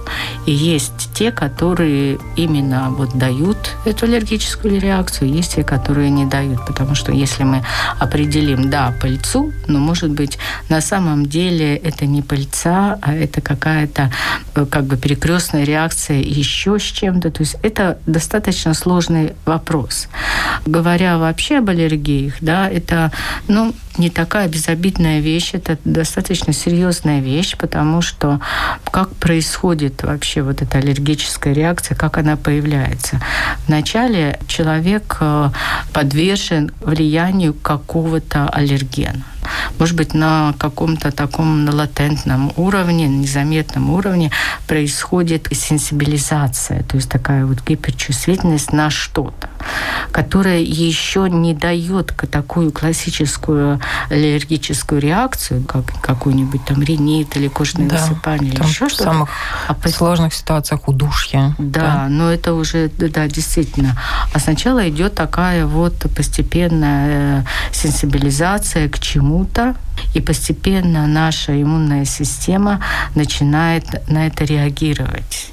и 0.46 0.52
есть 0.52 1.10
те, 1.14 1.30
которые 1.30 2.18
именно 2.36 2.90
вот 2.90 3.16
дают 3.16 3.76
эту 3.84 4.06
аллергическую 4.06 4.80
реакцию, 4.80 5.30
есть 5.30 5.54
те, 5.54 5.64
которые 5.64 6.10
не 6.10 6.26
дают, 6.26 6.64
потому 6.66 6.94
что 6.94 7.12
если 7.12 7.44
мы 7.44 7.64
определим, 7.98 8.70
да, 8.70 8.94
пыльцу, 9.00 9.52
но, 9.66 9.78
может 9.78 10.10
быть, 10.10 10.38
на 10.68 10.80
самом 10.80 11.26
деле 11.26 11.76
это 11.76 12.06
не 12.06 12.22
пыльца, 12.22 12.98
а 13.02 13.14
это 13.14 13.41
какая-то 13.42 14.10
э, 14.54 14.66
как 14.66 14.84
бы 14.84 14.96
перекрестная 14.96 15.64
реакция 15.64 16.20
еще 16.20 16.78
с 16.78 16.82
чем-то. 16.82 17.30
То 17.30 17.42
есть 17.42 17.56
это 17.62 17.98
достаточно 18.06 18.74
сложный 18.74 19.34
вопрос. 19.44 20.08
Говоря 20.66 21.18
вообще 21.18 21.58
об 21.58 21.68
аллергиях, 21.68 22.34
да, 22.40 22.68
это, 22.68 23.12
ну, 23.48 23.74
не 23.98 24.10
такая 24.10 24.48
безобидная 24.48 25.20
вещь, 25.20 25.50
это 25.54 25.78
достаточно 25.84 26.52
серьезная 26.52 27.20
вещь, 27.20 27.56
потому 27.56 28.02
что 28.02 28.40
как 28.90 29.14
происходит 29.16 30.02
вообще 30.02 30.42
вот 30.42 30.62
эта 30.62 30.78
аллергическая 30.78 31.52
реакция, 31.52 31.94
как 31.94 32.18
она 32.18 32.36
появляется. 32.36 33.20
Вначале 33.66 34.38
человек 34.46 35.18
э, 35.20 35.50
подвержен 35.92 36.72
влиянию 36.80 37.54
какого-то 37.54 38.48
аллергена 38.48 39.24
может 39.78 39.96
быть, 39.96 40.14
на 40.14 40.54
каком-то 40.58 41.10
таком 41.10 41.64
на 41.64 41.74
латентном 41.74 42.52
уровне, 42.56 43.08
незаметном 43.08 43.90
уровне 43.90 44.30
происходит 44.66 45.48
сенсибилизация, 45.50 46.82
то 46.84 46.96
есть 46.96 47.10
такая 47.10 47.46
вот 47.46 47.62
гиперчувствительность 47.66 48.72
на 48.72 48.90
что-то, 48.90 49.48
которая 50.12 50.60
еще 50.60 51.28
не 51.28 51.54
дает 51.54 52.14
такую 52.30 52.72
классическую 52.72 53.80
аллергическую 54.10 55.00
реакцию, 55.00 55.64
как 55.64 55.84
какую-нибудь 56.00 56.64
там 56.64 56.82
ринит 56.82 57.36
или 57.36 57.48
кожное 57.48 57.88
да, 57.88 57.96
высыпание, 57.96 58.52
или 58.52 58.62
еще 58.62 58.88
что-то. 58.88 59.10
В 59.10 59.12
самых 59.12 59.30
а 59.68 59.88
сложных 59.88 60.34
ситуациях 60.34 60.88
удушья. 60.88 61.54
Да, 61.58 61.80
да, 61.80 62.06
но 62.08 62.30
это 62.30 62.54
уже, 62.54 62.90
да, 62.98 63.26
действительно. 63.26 63.98
А 64.32 64.38
сначала 64.38 64.88
идет 64.88 65.14
такая 65.14 65.66
вот 65.66 65.94
постепенная 66.14 67.40
э, 67.40 67.44
сенсибилизация 67.72 68.88
к 68.88 68.98
чему-то, 68.98 69.76
и 70.14 70.20
постепенно 70.20 71.06
наша 71.06 71.60
иммунная 71.60 72.04
система 72.04 72.80
начинает 73.14 73.84
на 74.08 74.26
это 74.26 74.44
реагировать. 74.44 75.50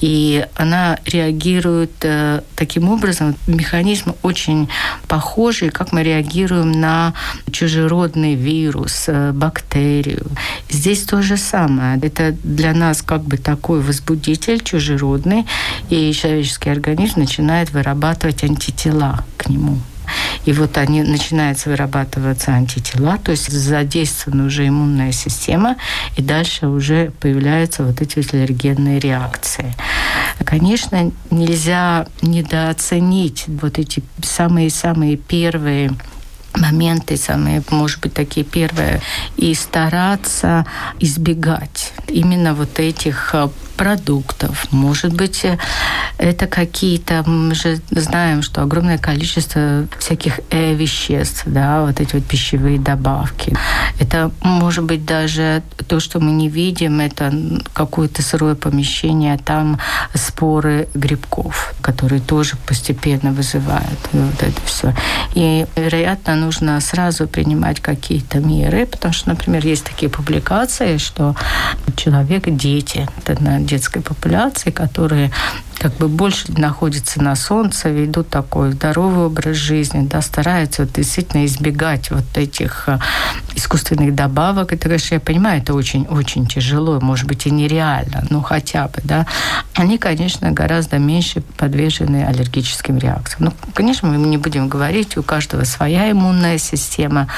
И 0.00 0.46
она 0.56 0.98
реагирует 1.04 1.92
э, 2.02 2.40
таким 2.56 2.88
образом, 2.88 3.36
механизм 3.46 4.14
очень 4.22 4.68
похожий, 5.08 5.68
как 5.70 5.92
мы 5.92 6.02
реагируем 6.02 6.72
на 6.72 7.12
чужеродный 7.50 8.34
вирус, 8.34 9.04
э, 9.08 9.32
бактерию. 9.32 10.26
Здесь 10.70 11.02
то 11.02 11.20
же 11.20 11.36
самое. 11.36 11.98
Это 12.00 12.34
для 12.42 12.72
нас 12.72 13.02
как 13.02 13.22
бы 13.22 13.36
такой 13.36 13.80
возбудитель 13.80 14.62
чужеродный, 14.62 15.46
и 15.90 16.12
человеческий 16.12 16.70
организм 16.70 17.20
начинает 17.20 17.70
вырабатывать 17.70 18.42
антитела 18.44 19.24
к 19.36 19.48
нему. 19.48 19.78
И 20.44 20.52
вот 20.52 20.78
они 20.78 21.02
начинаются 21.02 21.70
вырабатываться 21.70 22.52
антитела, 22.52 23.18
то 23.18 23.30
есть 23.30 23.50
задействована 23.50 24.46
уже 24.46 24.66
иммунная 24.66 25.12
система, 25.12 25.76
и 26.16 26.22
дальше 26.22 26.66
уже 26.66 27.12
появляются 27.20 27.84
вот 27.84 28.00
эти 28.00 28.18
вот 28.18 28.32
аллергенные 28.32 28.98
реакции. 28.98 29.74
Конечно, 30.44 31.12
нельзя 31.30 32.06
недооценить 32.22 33.44
вот 33.46 33.78
эти 33.78 34.02
самые-самые 34.22 35.16
первые 35.16 35.92
моменты, 36.56 37.16
самые, 37.16 37.62
может 37.70 38.00
быть, 38.00 38.14
такие 38.14 38.44
первые, 38.44 39.00
и 39.36 39.54
стараться 39.54 40.66
избегать 40.98 41.92
именно 42.08 42.54
вот 42.54 42.78
этих 42.78 43.30
э, 43.34 43.48
продуктов. 43.80 44.66
Может 44.72 45.14
быть, 45.14 45.42
э, 45.44 45.56
это 46.18 46.46
какие-то, 46.46 47.22
мы 47.26 47.54
же 47.54 47.80
знаем, 47.90 48.42
что 48.42 48.60
огромное 48.60 48.98
количество 48.98 49.86
всяких 49.98 50.40
э-веществ, 50.50 51.44
да, 51.46 51.80
вот 51.80 51.98
эти 51.98 52.16
вот 52.16 52.26
пищевые 52.26 52.78
добавки. 52.78 53.56
Это 53.98 54.30
может 54.42 54.84
быть 54.84 55.06
даже 55.06 55.62
то, 55.88 55.98
что 55.98 56.20
мы 56.20 56.32
не 56.32 56.50
видим, 56.50 57.00
это 57.00 57.32
какое-то 57.72 58.22
сырое 58.22 58.54
помещение, 58.54 59.38
там 59.38 59.78
споры 60.14 60.86
грибков, 60.94 61.74
которые 61.80 62.20
тоже 62.20 62.56
постепенно 62.66 63.32
вызывают 63.32 64.00
вот 64.12 64.42
это 64.42 64.60
все. 64.66 64.94
И, 65.34 65.66
вероятно, 65.74 66.36
нужно 66.36 66.80
сразу 66.80 67.26
принимать 67.26 67.80
какие-то 67.80 68.40
меры, 68.40 68.84
потому 68.84 69.14
что, 69.14 69.30
например, 69.30 69.66
есть 69.66 69.84
такие 69.84 70.10
публикации, 70.10 70.98
что 70.98 71.34
человек, 71.96 72.44
дети, 72.46 73.08
детской 73.70 74.02
популяции, 74.02 74.70
которые 74.70 75.30
как 75.80 75.96
бы 75.96 76.08
больше 76.08 76.52
находятся 76.52 77.22
на 77.22 77.34
солнце, 77.34 77.88
ведут 77.88 78.28
такой 78.28 78.72
здоровый 78.72 79.24
образ 79.24 79.56
жизни, 79.56 80.06
да, 80.06 80.20
стараются 80.20 80.82
вот 80.82 80.92
действительно 80.92 81.46
избегать 81.46 82.10
вот 82.10 82.24
этих 82.36 82.84
э, 82.86 82.98
искусственных 83.54 84.14
добавок. 84.14 84.74
Это, 84.74 84.88
конечно, 84.88 85.14
я 85.14 85.20
понимаю, 85.20 85.62
это 85.62 85.72
очень-очень 85.72 86.46
тяжело, 86.46 87.00
может 87.00 87.26
быть, 87.26 87.46
и 87.46 87.50
нереально, 87.50 88.26
но 88.28 88.42
хотя 88.42 88.88
бы, 88.88 89.00
да. 89.04 89.26
Они, 89.74 89.96
конечно, 89.96 90.50
гораздо 90.52 90.98
меньше 90.98 91.40
подвержены 91.56 92.24
аллергическим 92.24 92.98
реакциям. 92.98 93.44
Ну, 93.44 93.72
конечно, 93.72 94.06
мы 94.06 94.18
не 94.18 94.36
будем 94.36 94.68
говорить, 94.68 95.16
у 95.16 95.22
каждого 95.22 95.64
своя 95.64 96.10
иммунная 96.10 96.58
система, 96.58 97.28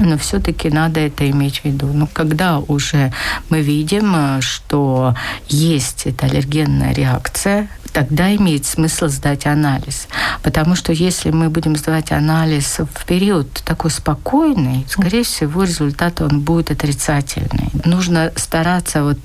но 0.00 0.18
все-таки 0.18 0.70
надо 0.70 0.98
это 0.98 1.30
иметь 1.30 1.60
в 1.60 1.66
виду. 1.66 1.86
Ну, 1.92 2.08
когда 2.12 2.58
уже 2.58 3.12
мы 3.48 3.60
видим, 3.60 4.12
э, 4.16 4.40
что 4.40 5.14
есть 5.48 6.02
эта 6.06 6.26
аллергенная 6.26 6.92
реакция, 6.92 7.68
тогда 7.92 8.34
имеет 8.36 8.64
смысл 8.66 9.08
сдать 9.08 9.46
анализ. 9.46 10.08
Потому 10.42 10.74
что 10.74 10.92
если 10.92 11.30
мы 11.30 11.50
будем 11.50 11.76
сдавать 11.76 12.12
анализ 12.12 12.78
в 12.78 13.06
период 13.06 13.52
такой 13.64 13.90
спокойный, 13.90 14.86
скорее 14.88 15.22
всего, 15.22 15.64
результат 15.64 16.20
он 16.20 16.40
будет 16.40 16.70
отрицательный. 16.70 17.70
Нужно 17.84 18.32
стараться, 18.36 19.04
вот 19.04 19.18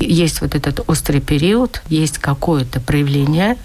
есть 0.00 0.40
вот 0.40 0.54
этот 0.54 0.80
острый 0.88 1.20
период, 1.20 1.82
есть 1.88 2.18
какое-то 2.18 2.80
проявление, 2.80 3.56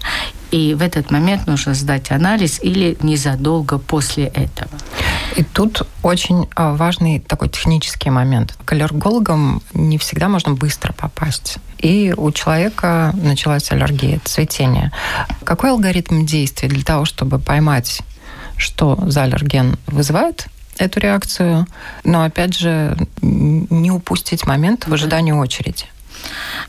и 0.50 0.74
в 0.74 0.82
этот 0.82 1.10
момент 1.10 1.46
нужно 1.46 1.74
сдать 1.74 2.10
анализ 2.12 2.60
или 2.62 2.96
незадолго 3.02 3.78
после 3.78 4.26
этого. 4.26 4.70
И 5.36 5.42
тут 5.42 5.82
очень 6.02 6.48
а, 6.54 6.74
важный 6.74 7.18
такой 7.18 7.48
технический 7.48 8.10
момент. 8.10 8.56
К 8.64 8.72
аллергологам 8.72 9.62
не 9.72 9.98
всегда 9.98 10.28
можно 10.28 10.52
быстро 10.52 10.92
попасть. 10.92 11.58
И 11.78 12.14
у 12.16 12.30
человека 12.30 13.12
началась 13.14 13.70
аллергия, 13.72 14.20
цветение. 14.24 14.92
Какой 15.42 15.70
алгоритм 15.70 16.24
действий 16.24 16.68
для 16.68 16.84
того, 16.84 17.04
чтобы 17.04 17.38
поймать, 17.38 18.02
что 18.56 18.96
за 19.08 19.24
аллерген 19.24 19.76
вызывает 19.88 20.46
эту 20.78 21.00
реакцию, 21.00 21.66
но 22.04 22.22
опять 22.24 22.56
же 22.56 22.96
не 23.20 23.90
упустить 23.90 24.46
момент 24.46 24.86
в 24.86 24.94
ожидании 24.94 25.32
очереди? 25.32 25.86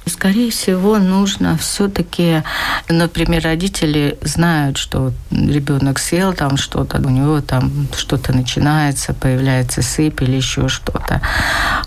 Скорее 0.06 0.52
всего, 0.52 0.98
нужно 0.98 1.58
все-таки, 1.58 2.44
например, 2.90 3.44
родители 3.44 4.18
знают, 4.22 4.78
что 4.78 5.14
ребенок 5.32 6.00
съел 6.00 6.34
там 6.34 6.58
что-то, 6.58 6.98
у 7.00 7.10
него 7.10 7.42
там 7.42 7.88
что-то 7.96 8.34
начинается, 8.34 9.14
появляется 9.14 9.82
сыпь 9.82 10.22
или 10.22 10.36
еще 10.36 10.68
что-то. 10.68 11.22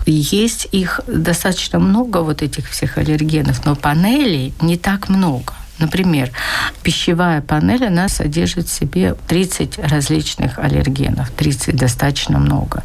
Есть 0.05 0.67
их 0.71 1.01
достаточно 1.07 1.79
много, 1.79 2.17
вот 2.17 2.41
этих 2.41 2.69
всех 2.69 2.97
аллергенов, 2.97 3.65
но 3.65 3.75
панелей 3.75 4.53
не 4.61 4.77
так 4.77 5.09
много. 5.09 5.53
Например, 5.79 6.31
пищевая 6.83 7.41
панель, 7.41 7.85
она 7.85 8.09
содержит 8.09 8.67
в 8.67 8.71
себе 8.71 9.15
30 9.27 9.79
различных 9.79 10.59
аллергенов. 10.59 11.31
30 11.31 11.75
достаточно 11.75 12.39
много. 12.39 12.83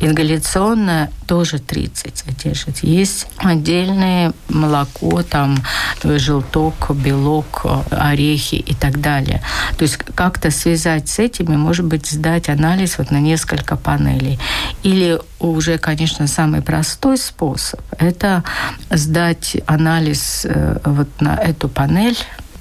Ингаляционная 0.00 1.10
тоже 1.26 1.58
30 1.58 2.16
содержит. 2.16 2.78
Есть 2.84 3.26
отдельное 3.38 4.32
молоко, 4.48 5.22
там 5.22 5.56
желток, 6.02 6.90
белок, 6.94 7.66
орехи 7.90 8.56
и 8.56 8.74
так 8.74 9.00
далее. 9.00 9.42
То 9.76 9.82
есть 9.82 9.96
как-то 9.96 10.50
связать 10.50 11.08
с 11.08 11.18
этими, 11.18 11.56
может 11.56 11.84
быть, 11.84 12.06
сдать 12.06 12.48
анализ 12.48 12.98
вот 12.98 13.10
на 13.10 13.20
несколько 13.20 13.76
панелей. 13.76 14.38
Или 14.82 15.18
уже, 15.40 15.78
конечно, 15.78 16.26
самый 16.26 16.62
простой 16.62 17.18
способ– 17.18 17.80
это 17.98 18.42
сдать 18.90 19.56
анализ 19.66 20.46
э, 20.48 20.78
вот 20.84 21.08
на 21.20 21.36
эту 21.36 21.68
панель, 21.68 22.16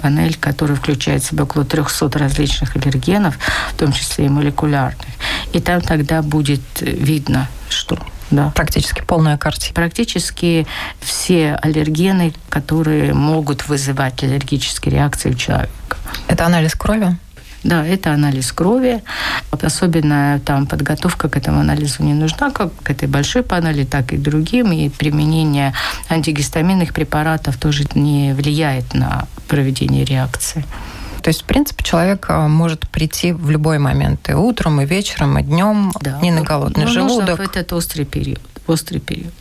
панель, 0.06 0.38
которая 0.40 0.78
включает 0.78 1.24
в 1.24 1.28
себя 1.28 1.46
около 1.46 1.66
300 1.66 2.20
различных 2.20 2.76
аллергенов, 2.76 3.40
в 3.72 3.74
том 3.76 3.92
числе 3.92 4.28
и 4.28 4.30
молекулярных. 4.30 5.08
И 5.52 5.60
там 5.60 5.82
тогда 5.82 6.22
будет 6.22 6.62
видно, 6.80 7.48
что 7.70 7.98
да. 8.30 8.52
Практически 8.56 9.02
полная 9.02 9.38
картина. 9.38 9.74
Практически 9.74 10.68
все 11.00 11.56
аллергены, 11.56 12.34
которые 12.50 13.14
могут 13.14 13.68
вызывать 13.68 14.24
аллергические 14.24 14.94
реакции 14.96 15.32
у 15.32 15.36
человека. 15.36 15.98
Это 16.28 16.46
анализ 16.46 16.74
крови? 16.74 17.18
Да, 17.66 17.84
это 17.84 18.14
анализ 18.14 18.52
крови. 18.52 19.02
Особенно 19.50 20.40
там 20.46 20.68
подготовка 20.68 21.30
к 21.30 21.36
этому 21.36 21.62
анализу 21.62 22.04
не 22.04 22.14
нужна, 22.14 22.52
как 22.52 22.70
к 22.84 22.92
этой 22.92 23.08
большой 23.08 23.42
панели, 23.42 23.84
так 23.86 24.14
и 24.14 24.18
другим. 24.18 24.72
И 24.72 24.90
применение 24.90 25.74
антигистаминных 26.08 26.94
препаратов 26.94 27.58
тоже 27.58 27.86
не 27.96 28.34
влияет 28.34 28.94
на 28.94 29.28
проведение 29.48 30.06
реакции. 30.06 30.64
То 31.24 31.30
есть, 31.30 31.42
в 31.42 31.46
принципе, 31.46 31.84
человек 31.84 32.28
а, 32.30 32.48
может 32.48 32.88
прийти 32.88 33.32
в 33.32 33.50
любой 33.50 33.80
момент, 33.80 34.30
и 34.30 34.34
утром, 34.34 34.80
и 34.82 34.86
вечером, 34.86 35.40
и 35.40 35.42
днем, 35.42 35.92
да. 36.00 36.20
не 36.22 36.30
на 36.30 36.42
голодный 36.42 36.86
ну, 36.86 36.92
желудок. 36.92 37.40
в 37.40 37.42
этот 37.42 37.74
острый 37.74 38.04
период 38.04 38.42
острый 38.68 39.00
период. 39.00 39.34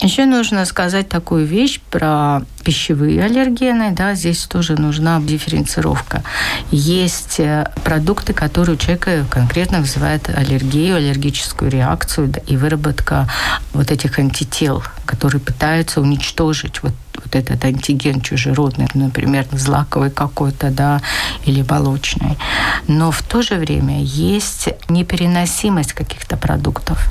Еще 0.00 0.26
нужно 0.26 0.64
сказать 0.64 1.08
такую 1.08 1.46
вещь 1.46 1.80
про 1.90 2.42
пищевые 2.64 3.22
аллергены. 3.22 3.92
Да, 3.92 4.14
здесь 4.14 4.44
тоже 4.44 4.74
нужна 4.80 5.20
дифференцировка. 5.20 6.22
Есть 6.70 7.38
э, 7.40 7.70
продукты, 7.84 8.32
которые 8.32 8.76
у 8.76 8.78
человека 8.78 9.24
конкретно 9.30 9.80
вызывают 9.80 10.28
аллергию, 10.28 10.96
аллергическую 10.96 11.70
реакцию 11.70 12.28
да, 12.28 12.40
и 12.46 12.56
выработка 12.56 13.28
вот 13.72 13.90
этих 13.90 14.18
антител, 14.18 14.82
которые 15.04 15.40
пытаются 15.40 16.00
уничтожить 16.00 16.82
вот 16.82 16.92
вот 17.16 17.34
этот 17.34 17.64
антиген 17.64 18.20
чужеродный, 18.20 18.88
например, 18.94 19.46
злаковый 19.52 20.10
какой-то, 20.10 20.70
да, 20.70 21.00
или 21.44 21.64
молочный. 21.68 22.36
Но 22.88 23.10
в 23.10 23.22
то 23.22 23.42
же 23.42 23.56
время 23.56 24.02
есть 24.02 24.68
непереносимость 24.88 25.92
каких-то 25.92 26.36
продуктов. 26.36 27.08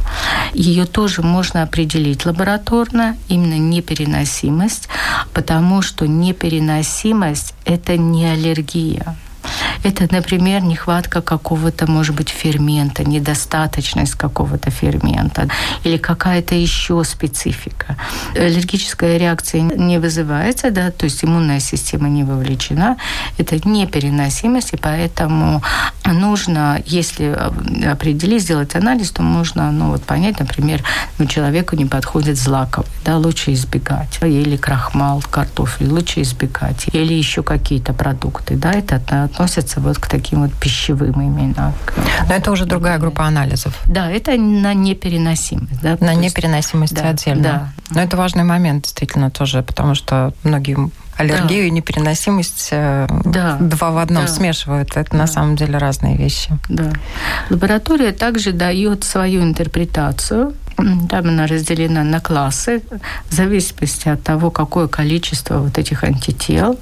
Ее 0.54 0.86
тоже 0.86 1.22
можно 1.22 1.64
определить 1.64 2.26
лабораторно, 2.26 3.18
именно 3.28 3.58
непереносимость, 3.58 4.88
потому 5.34 5.82
что 5.82 6.08
непереносимость– 6.08 7.54
это 7.66 7.98
не 7.98 8.26
аллергия. 8.26 9.16
Это, 9.84 10.08
например, 10.10 10.62
нехватка 10.62 11.22
какого-то, 11.22 11.92
может 11.92 12.16
быть, 12.16 12.30
фермента, 12.30 13.04
недостаточность 13.04 14.16
какого-то 14.16 14.72
фермента 14.72 15.50
или 15.84 15.98
какая-то 15.98 16.56
еще 16.56 17.04
специфика. 17.04 17.98
Аллергическая 18.34 19.18
реакция 19.18 19.62
не 19.62 20.00
вызывается, 20.00 20.72
да, 20.72 20.92
то 20.92 21.04
есть 21.06 21.24
иммунная 21.24 21.60
система 21.60 22.08
не 22.08 22.24
вовлечена. 22.24 22.98
Это 23.38 23.58
непереносимость, 23.68 24.74
и 24.74 24.78
поэтому 24.78 25.62
нужно, 26.06 26.82
если 26.86 27.38
определить, 27.86 28.44
сделать 28.44 28.76
анализ, 28.76 29.12
то 29.12 29.22
можно 29.22 29.72
ну, 29.72 29.90
вот 29.90 30.04
понять, 30.04 30.40
например, 30.40 30.82
ну, 31.18 31.26
человеку 31.26 31.76
не 31.76 31.86
подходит 31.86 32.38
злаковый, 32.38 32.90
да, 33.04 33.18
лучше 33.18 33.54
избегать. 33.54 34.20
Или 34.22 34.56
крахмал, 34.56 35.22
картофель, 35.30 35.90
лучше 35.90 36.22
избегать. 36.22 36.88
Или 36.94 37.14
еще 37.14 37.44
какие-то 37.44 37.94
продукты, 37.94 38.56
да, 38.56 38.72
это 38.72 39.30
относятся 39.74 39.80
вот 39.80 39.98
к 39.98 40.08
таким 40.08 40.42
вот 40.42 40.54
пищевым 40.54 41.22
именно. 41.22 41.74
Но 42.28 42.34
это 42.34 42.52
уже 42.52 42.66
другая 42.66 43.00
группа 43.00 43.26
анализов. 43.26 43.80
Да, 43.86 44.10
это 44.10 44.32
на 44.38 44.74
непереносимость. 44.74 45.82
Да, 45.82 45.98
на 46.00 46.14
непереносимость 46.14 46.96
да, 46.96 47.10
отдельно. 47.10 47.44
Да. 47.44 47.70
Но 47.90 48.02
это 48.02 48.18
важный 48.18 48.44
момент 48.44 48.84
действительно 48.84 49.30
тоже, 49.30 49.64
потому 49.64 49.96
что 49.96 50.34
многие 50.44 50.78
аллергию 51.16 51.62
да. 51.62 51.68
и 51.68 51.70
непереносимость 51.70 52.70
э, 52.72 53.08
да. 53.24 53.58
два 53.60 53.92
в 53.92 53.98
одном 53.98 54.26
да. 54.26 54.32
смешивают. 54.32 54.98
Это 54.98 55.12
да. 55.12 55.18
на 55.18 55.28
самом 55.28 55.56
деле 55.56 55.78
разные 55.78 56.18
вещи. 56.18 56.50
Да. 56.70 56.92
Лаборатория 57.50 58.12
также 58.12 58.52
дает 58.52 59.04
свою 59.04 59.44
интерпретацию 59.44 60.54
там 60.76 61.28
она 61.28 61.48
разделена 61.48 62.04
на 62.04 62.20
классы 62.20 62.82
в 63.30 63.34
зависимости 63.34 64.08
от 64.10 64.24
того, 64.24 64.52
какое 64.52 64.88
количество 64.88 65.60
вот 65.60 65.78
этих 65.78 66.04
антител 66.04 66.80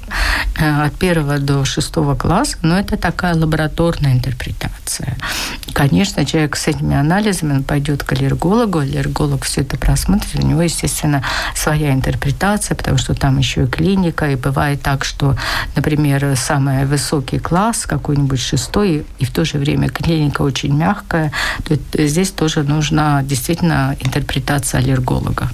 э, 0.60 0.86
от 0.86 0.94
первого 0.94 1.40
до 1.40 1.66
шестого 1.66 2.16
класса. 2.16 2.58
Но 2.62 2.78
это 2.78 2.98
такая 2.98 3.36
лабораторная 3.36 4.14
интерпретация. 4.14 5.18
Конечно, 5.74 6.26
человек 6.26 6.56
с 6.56 6.68
этими 6.68 6.96
анализами 6.96 7.62
пойдет 7.62 8.04
к 8.04 8.14
аллергологу, 8.14 8.80
аллерголог 8.80 9.44
все 9.44 9.62
это 9.62 9.78
просмотрит, 9.78 10.36
у 10.36 10.46
него, 10.46 10.62
естественно, 10.62 11.24
своя 11.56 11.94
интерпретация, 11.94 12.76
потому 12.76 12.98
что 12.98 13.14
там 13.14 13.38
еще 13.38 13.64
и 13.64 13.68
клиника, 13.68 14.30
и 14.30 14.36
бывает 14.36 14.82
так, 14.82 15.06
что, 15.06 15.36
например, 15.76 16.36
самый 16.36 16.86
высокий 16.86 17.40
класс, 17.40 17.86
какой-нибудь 17.86 18.40
шестой, 18.40 19.06
и 19.20 19.26
в 19.26 19.32
то 19.32 19.46
же 19.46 19.58
время 19.58 19.90
клиника 19.90 20.42
очень 20.42 20.76
мягкая, 20.76 21.32
то 21.66 21.78
здесь 22.06 22.32
тоже 22.32 22.64
нужно 22.64 23.22
действительно 23.24 23.81
интерпретация 24.00 24.80
аллерголога. 24.80 25.50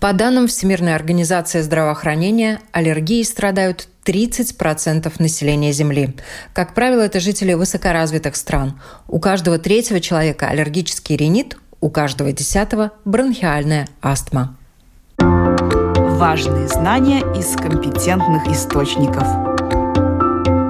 По 0.00 0.12
данным 0.12 0.48
Всемирной 0.48 0.96
организации 0.96 1.60
здравоохранения, 1.60 2.58
аллергией 2.72 3.24
страдают 3.24 3.86
30% 4.04 5.12
населения 5.20 5.72
Земли. 5.72 6.16
Как 6.52 6.74
правило, 6.74 7.02
это 7.02 7.20
жители 7.20 7.52
высокоразвитых 7.52 8.34
стран. 8.34 8.80
У 9.06 9.20
каждого 9.20 9.58
третьего 9.58 10.00
человека 10.00 10.48
аллергический 10.48 11.16
ринит, 11.16 11.56
у 11.80 11.88
каждого 11.88 12.32
десятого– 12.32 12.90
бронхиальная 13.04 13.88
астма. 14.00 14.56
Важные 15.18 16.66
знания 16.66 17.20
из 17.38 17.54
компетентных 17.56 18.46
источников. 18.48 19.26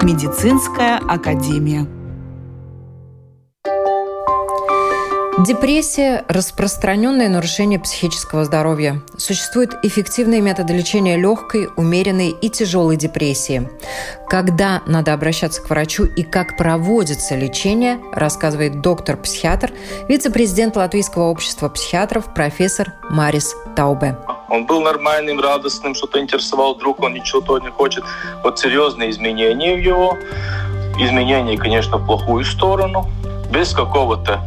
Медицинская 0.03 0.99
академия. 0.99 1.87
Депрессия– 5.45 6.25
распространенное 6.29 7.29
нарушение 7.29 7.81
психического 7.81 8.45
здоровья. 8.45 9.03
Существуют 9.17 9.75
эффективные 9.83 10.41
методы 10.41 10.73
лечения 10.73 11.17
легкой, 11.17 11.69
умеренной 11.77 12.29
и 12.29 12.49
тяжелой 12.49 12.97
депрессии. 12.97 13.69
Когда 14.29 14.83
надо 14.87 15.13
обращаться 15.13 15.61
к 15.61 15.69
врачу 15.69 16.05
и 16.05 16.23
как 16.23 16.57
проводится 16.57 17.35
лечение, 17.35 17.99
рассказывает 18.13 18.83
доктор-психиатр, 18.83 19.73
вице-президент 20.07 20.77
Латвийского 20.77 21.25
общества 21.25 21.69
психиатров 21.69 22.33
профессор 22.33 22.93
Марис 23.11 23.57
Таубе. 23.75 24.17
Он 24.49 24.65
был 24.65 24.81
нормальным, 24.81 25.41
радостным, 25.41 25.97
что-то 25.97 26.21
интересовал, 26.21 26.77
вдруг 26.77 27.01
он 27.01 27.15
ничего 27.15 27.59
не 27.59 27.71
хочет. 27.71 28.05
Вот 28.45 28.61
серьезные 28.61 29.11
изменения 29.11 29.75
в 29.75 29.81
его. 29.81 30.17
Изменения, 31.01 31.59
конечно, 31.59 31.97
в 31.97 32.07
плохую 32.07 32.45
сторону. 32.45 33.11
Без 33.51 33.73
какого-то 33.73 34.41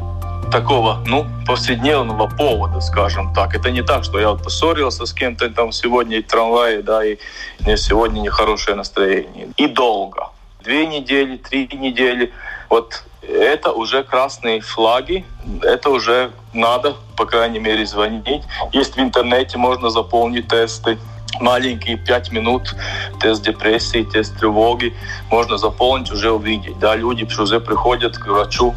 такого, 0.51 1.03
ну, 1.05 1.25
повседневного 1.45 2.27
повода, 2.27 2.81
скажем 2.81 3.33
так. 3.33 3.55
Это 3.55 3.71
не 3.71 3.81
так, 3.81 4.03
что 4.03 4.19
я 4.19 4.29
вот 4.31 4.43
поссорился 4.43 5.05
с 5.05 5.13
кем-то 5.13 5.49
там 5.49 5.71
сегодня 5.71 6.21
в 6.21 6.27
трамвае, 6.27 6.81
да, 6.81 7.05
и 7.05 7.17
мне 7.59 7.77
сегодня 7.77 8.21
нехорошее 8.21 8.75
настроение. 8.75 9.49
И 9.57 9.67
долго. 9.67 10.29
Две 10.63 10.87
недели, 10.87 11.37
три 11.37 11.69
недели. 11.73 12.31
вот 12.69 13.03
это 13.27 13.71
уже 13.71 14.03
красные 14.03 14.61
флаги, 14.61 15.25
это 15.61 15.89
уже 15.89 16.31
надо, 16.53 16.95
по 17.17 17.25
крайней 17.25 17.59
мере, 17.59 17.85
звонить. 17.85 18.43
Есть 18.71 18.95
в 18.95 18.99
интернете, 18.99 19.57
можно 19.57 19.89
заполнить 19.89 20.47
тесты 20.47 20.97
маленькие 21.41 21.97
5 21.97 22.31
минут, 22.31 22.75
тест 23.19 23.43
депрессии, 23.43 24.03
тест 24.03 24.37
тревоги, 24.37 24.93
можно 25.29 25.57
заполнить, 25.57 26.11
уже 26.11 26.31
увидеть. 26.31 26.79
Да, 26.79 26.95
люди 26.95 27.27
уже 27.39 27.59
приходят 27.59 28.17
к 28.17 28.27
врачу, 28.27 28.73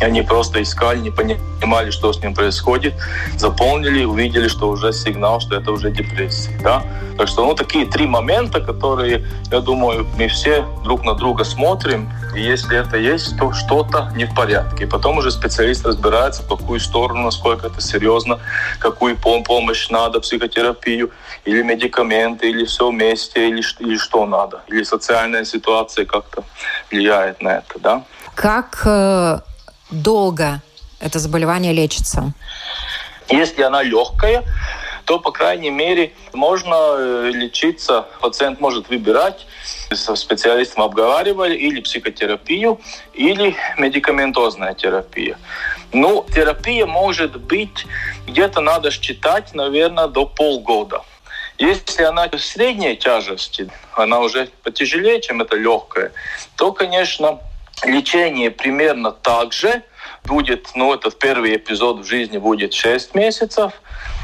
они 0.00 0.22
просто 0.22 0.62
искали, 0.62 0.98
не 0.98 1.10
понимали, 1.10 1.90
что 1.90 2.12
с 2.12 2.20
ним 2.22 2.34
происходит, 2.34 2.94
заполнили, 3.36 4.04
увидели, 4.04 4.48
что 4.48 4.68
уже 4.68 4.92
сигнал, 4.92 5.40
что 5.40 5.56
это 5.56 5.72
уже 5.72 5.90
депрессия. 5.90 6.58
Да? 6.62 6.82
Так 7.18 7.28
что 7.28 7.44
ну, 7.44 7.54
такие 7.54 7.86
три 7.86 8.06
момента, 8.06 8.60
которые, 8.60 9.26
я 9.50 9.60
думаю, 9.60 10.06
мы 10.16 10.28
все 10.28 10.64
друг 10.84 11.04
на 11.04 11.14
друга 11.14 11.44
смотрим, 11.44 12.10
и 12.34 12.40
если 12.40 12.78
это 12.78 12.96
есть, 12.96 13.36
то 13.38 13.52
что-то 13.52 14.10
не 14.14 14.24
в 14.24 14.34
порядке. 14.34 14.86
Потом 14.86 15.18
уже 15.18 15.30
специалист 15.30 15.84
разбирается, 15.84 16.42
в 16.42 16.48
какую 16.48 16.80
сторону, 16.80 17.22
насколько 17.22 17.66
это 17.66 17.80
серьезно, 17.80 18.38
какую 18.78 19.16
помощь 19.16 19.90
надо, 19.90 20.20
психотерапию, 20.20 21.10
или 21.44 21.62
медикаменты, 21.62 22.48
или 22.48 22.64
все 22.64 22.90
вместе, 22.90 23.48
или, 23.48 23.62
или 23.80 23.96
что 23.96 24.26
надо, 24.26 24.62
или 24.68 24.82
социальная 24.82 25.44
ситуация 25.44 26.04
как-то 26.04 26.44
влияет 26.90 27.42
на 27.42 27.58
это. 27.58 27.78
Да? 27.78 28.04
Как 28.34 28.82
э, 28.86 29.40
долго 29.90 30.62
это 31.00 31.18
заболевание 31.18 31.72
лечится? 31.72 32.32
Если 33.28 33.62
она 33.62 33.82
легкая, 33.82 34.44
то, 35.04 35.18
по 35.18 35.32
крайней 35.32 35.70
мере, 35.70 36.12
можно 36.32 36.74
э, 36.96 37.30
лечиться. 37.32 38.06
Пациент 38.20 38.60
может 38.60 38.88
выбирать, 38.88 39.46
со 39.92 40.14
специалистом 40.14 40.84
обговаривали, 40.84 41.56
или 41.56 41.80
психотерапию, 41.80 42.80
или 43.12 43.56
медикаментозная 43.76 44.74
терапия. 44.74 45.36
Ну, 45.92 46.26
терапия 46.32 46.86
может 46.86 47.40
быть, 47.40 47.86
где-то 48.26 48.60
надо 48.60 48.90
считать, 48.90 49.54
наверное, 49.54 50.06
до 50.06 50.26
полгода. 50.26 51.02
Если 51.58 52.04
она 52.04 52.28
средней 52.38 52.96
тяжести, 52.96 53.70
она 53.94 54.20
уже 54.20 54.48
потяжелее, 54.62 55.20
чем 55.20 55.42
это 55.42 55.56
легкая, 55.56 56.12
то, 56.56 56.72
конечно, 56.72 57.40
лечение 57.84 58.50
примерно 58.50 59.12
так 59.12 59.52
же 59.52 59.82
будет, 60.24 60.70
ну, 60.74 60.92
этот 60.92 61.18
первый 61.18 61.56
эпизод 61.56 62.00
в 62.00 62.04
жизни 62.04 62.38
будет 62.38 62.74
6 62.74 63.14
месяцев, 63.14 63.72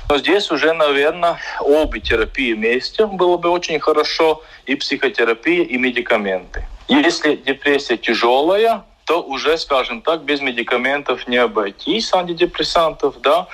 но 0.09 0.19
здесь 0.19 0.51
уже, 0.51 0.73
наверное, 0.73 1.39
обе 1.61 2.01
терапии 2.01 2.53
вместе 2.53 3.07
было 3.07 3.37
бы 3.37 3.49
очень 3.51 3.81
хорошо, 3.81 4.43
и 4.67 4.75
психотерапия, 4.75 5.65
и 5.65 5.77
медикаменты. 5.79 6.67
Если 6.89 7.37
депрессия 7.37 7.97
тяжелая, 7.97 8.85
то 9.05 9.23
уже, 9.23 9.57
скажем 9.59 10.03
так, 10.03 10.23
без 10.23 10.41
медикаментов 10.41 11.29
не 11.29 11.37
обойтись, 11.37 12.13
антидепрессантов, 12.13 13.21
да. 13.21 13.47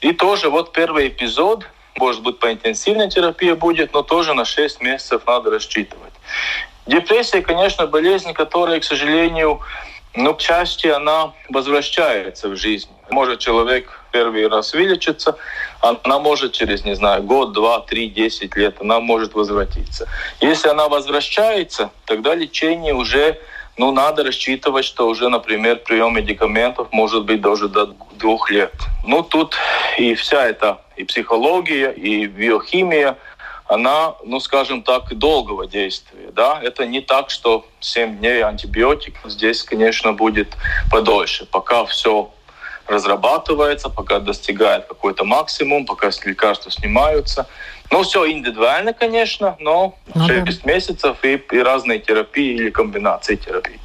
И 0.00 0.12
тоже 0.12 0.50
вот 0.50 0.72
первый 0.72 1.08
эпизод, 1.08 1.66
может 1.96 2.22
быть, 2.22 2.38
по 2.38 2.52
интенсивной 2.52 3.10
терапии 3.10 3.52
будет, 3.52 3.92
но 3.94 4.02
тоже 4.02 4.34
на 4.34 4.44
6 4.44 4.80
месяцев 4.82 5.22
надо 5.26 5.50
рассчитывать. 5.50 6.12
Депрессия, 6.88 7.42
конечно, 7.42 7.86
болезнь, 7.86 8.32
которая, 8.32 8.80
к 8.80 8.84
сожалению, 8.84 9.60
к 10.14 10.40
счастью, 10.40 10.96
она 10.96 11.34
возвращается 11.50 12.48
в 12.48 12.56
жизнь. 12.56 12.88
Может 13.10 13.40
человек 13.40 14.00
первый 14.10 14.48
раз 14.48 14.72
вылечиться, 14.72 15.36
она 15.82 16.18
может 16.18 16.52
через, 16.52 16.86
не 16.86 16.96
знаю, 16.96 17.22
год, 17.22 17.52
два, 17.52 17.80
три, 17.80 18.08
десять 18.08 18.56
лет, 18.56 18.76
она 18.80 19.00
может 19.00 19.34
возвратиться. 19.34 20.08
Если 20.40 20.70
она 20.70 20.88
возвращается, 20.88 21.90
тогда 22.06 22.34
лечение 22.34 22.94
уже 22.94 23.38
ну, 23.76 23.92
надо 23.92 24.24
рассчитывать, 24.24 24.86
что 24.86 25.08
уже, 25.08 25.28
например, 25.28 25.76
прием 25.76 26.16
медикаментов 26.16 26.88
может 26.90 27.26
быть 27.26 27.42
даже 27.42 27.68
до 27.68 27.94
двух 28.18 28.50
лет. 28.50 28.72
Ну, 29.04 29.22
тут 29.22 29.56
и 29.98 30.14
вся 30.14 30.46
эта 30.46 30.78
и 30.96 31.04
психология, 31.04 31.92
и 31.92 32.26
биохимия– 32.26 33.18
она, 33.68 34.14
ну, 34.24 34.40
скажем 34.40 34.82
так, 34.82 35.14
долгого 35.16 35.66
действия. 35.66 36.30
Да? 36.32 36.58
Это 36.62 36.86
не 36.86 37.00
так, 37.00 37.30
что 37.30 37.66
7 37.80 38.18
дней 38.18 38.42
антибиотик. 38.42 39.14
Здесь, 39.26 39.62
конечно, 39.62 40.12
будет 40.14 40.56
подольше, 40.90 41.46
пока 41.46 41.84
все 41.84 42.30
разрабатывается, 42.86 43.90
пока 43.90 44.18
достигает 44.18 44.86
какой-то 44.86 45.24
максимум, 45.24 45.84
пока 45.84 46.10
лекарства 46.24 46.70
снимаются. 46.70 47.46
Ну, 47.90 48.02
все 48.02 48.30
индивидуально, 48.30 48.94
конечно, 48.94 49.56
но 49.60 49.94
ну, 50.14 50.26
6 50.26 50.62
да. 50.62 50.72
месяцев 50.72 51.16
и, 51.22 51.34
и 51.36 51.58
разные 51.58 51.98
терапии 51.98 52.54
или 52.54 52.70
комбинации 52.70 53.36
терапий. 53.36 53.78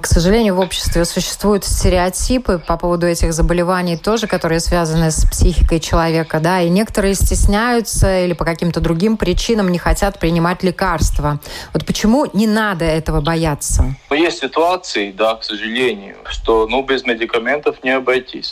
К 0.00 0.06
сожалению, 0.06 0.56
в 0.56 0.60
обществе 0.60 1.04
существуют 1.04 1.64
стереотипы 1.64 2.58
по 2.58 2.76
поводу 2.76 3.06
этих 3.06 3.32
заболеваний 3.32 3.96
тоже, 3.96 4.26
которые 4.26 4.60
связаны 4.60 5.10
с 5.10 5.24
психикой 5.24 5.80
человека, 5.80 6.40
да, 6.40 6.60
и 6.60 6.68
некоторые 6.68 7.14
стесняются 7.14 8.24
или 8.24 8.32
по 8.32 8.44
каким-то 8.44 8.80
другим 8.80 9.16
причинам 9.16 9.70
не 9.70 9.78
хотят 9.78 10.18
принимать 10.18 10.62
лекарства. 10.62 11.38
Вот 11.72 11.86
почему 11.86 12.26
не 12.32 12.46
надо 12.46 12.84
этого 12.84 13.20
бояться? 13.20 13.94
Ну, 14.10 14.16
есть 14.16 14.40
ситуации, 14.40 15.12
да, 15.12 15.36
к 15.36 15.44
сожалению, 15.44 16.16
что 16.28 16.66
ну, 16.66 16.82
без 16.82 17.04
медикаментов 17.04 17.82
не 17.84 17.90
обойтись. 17.90 18.50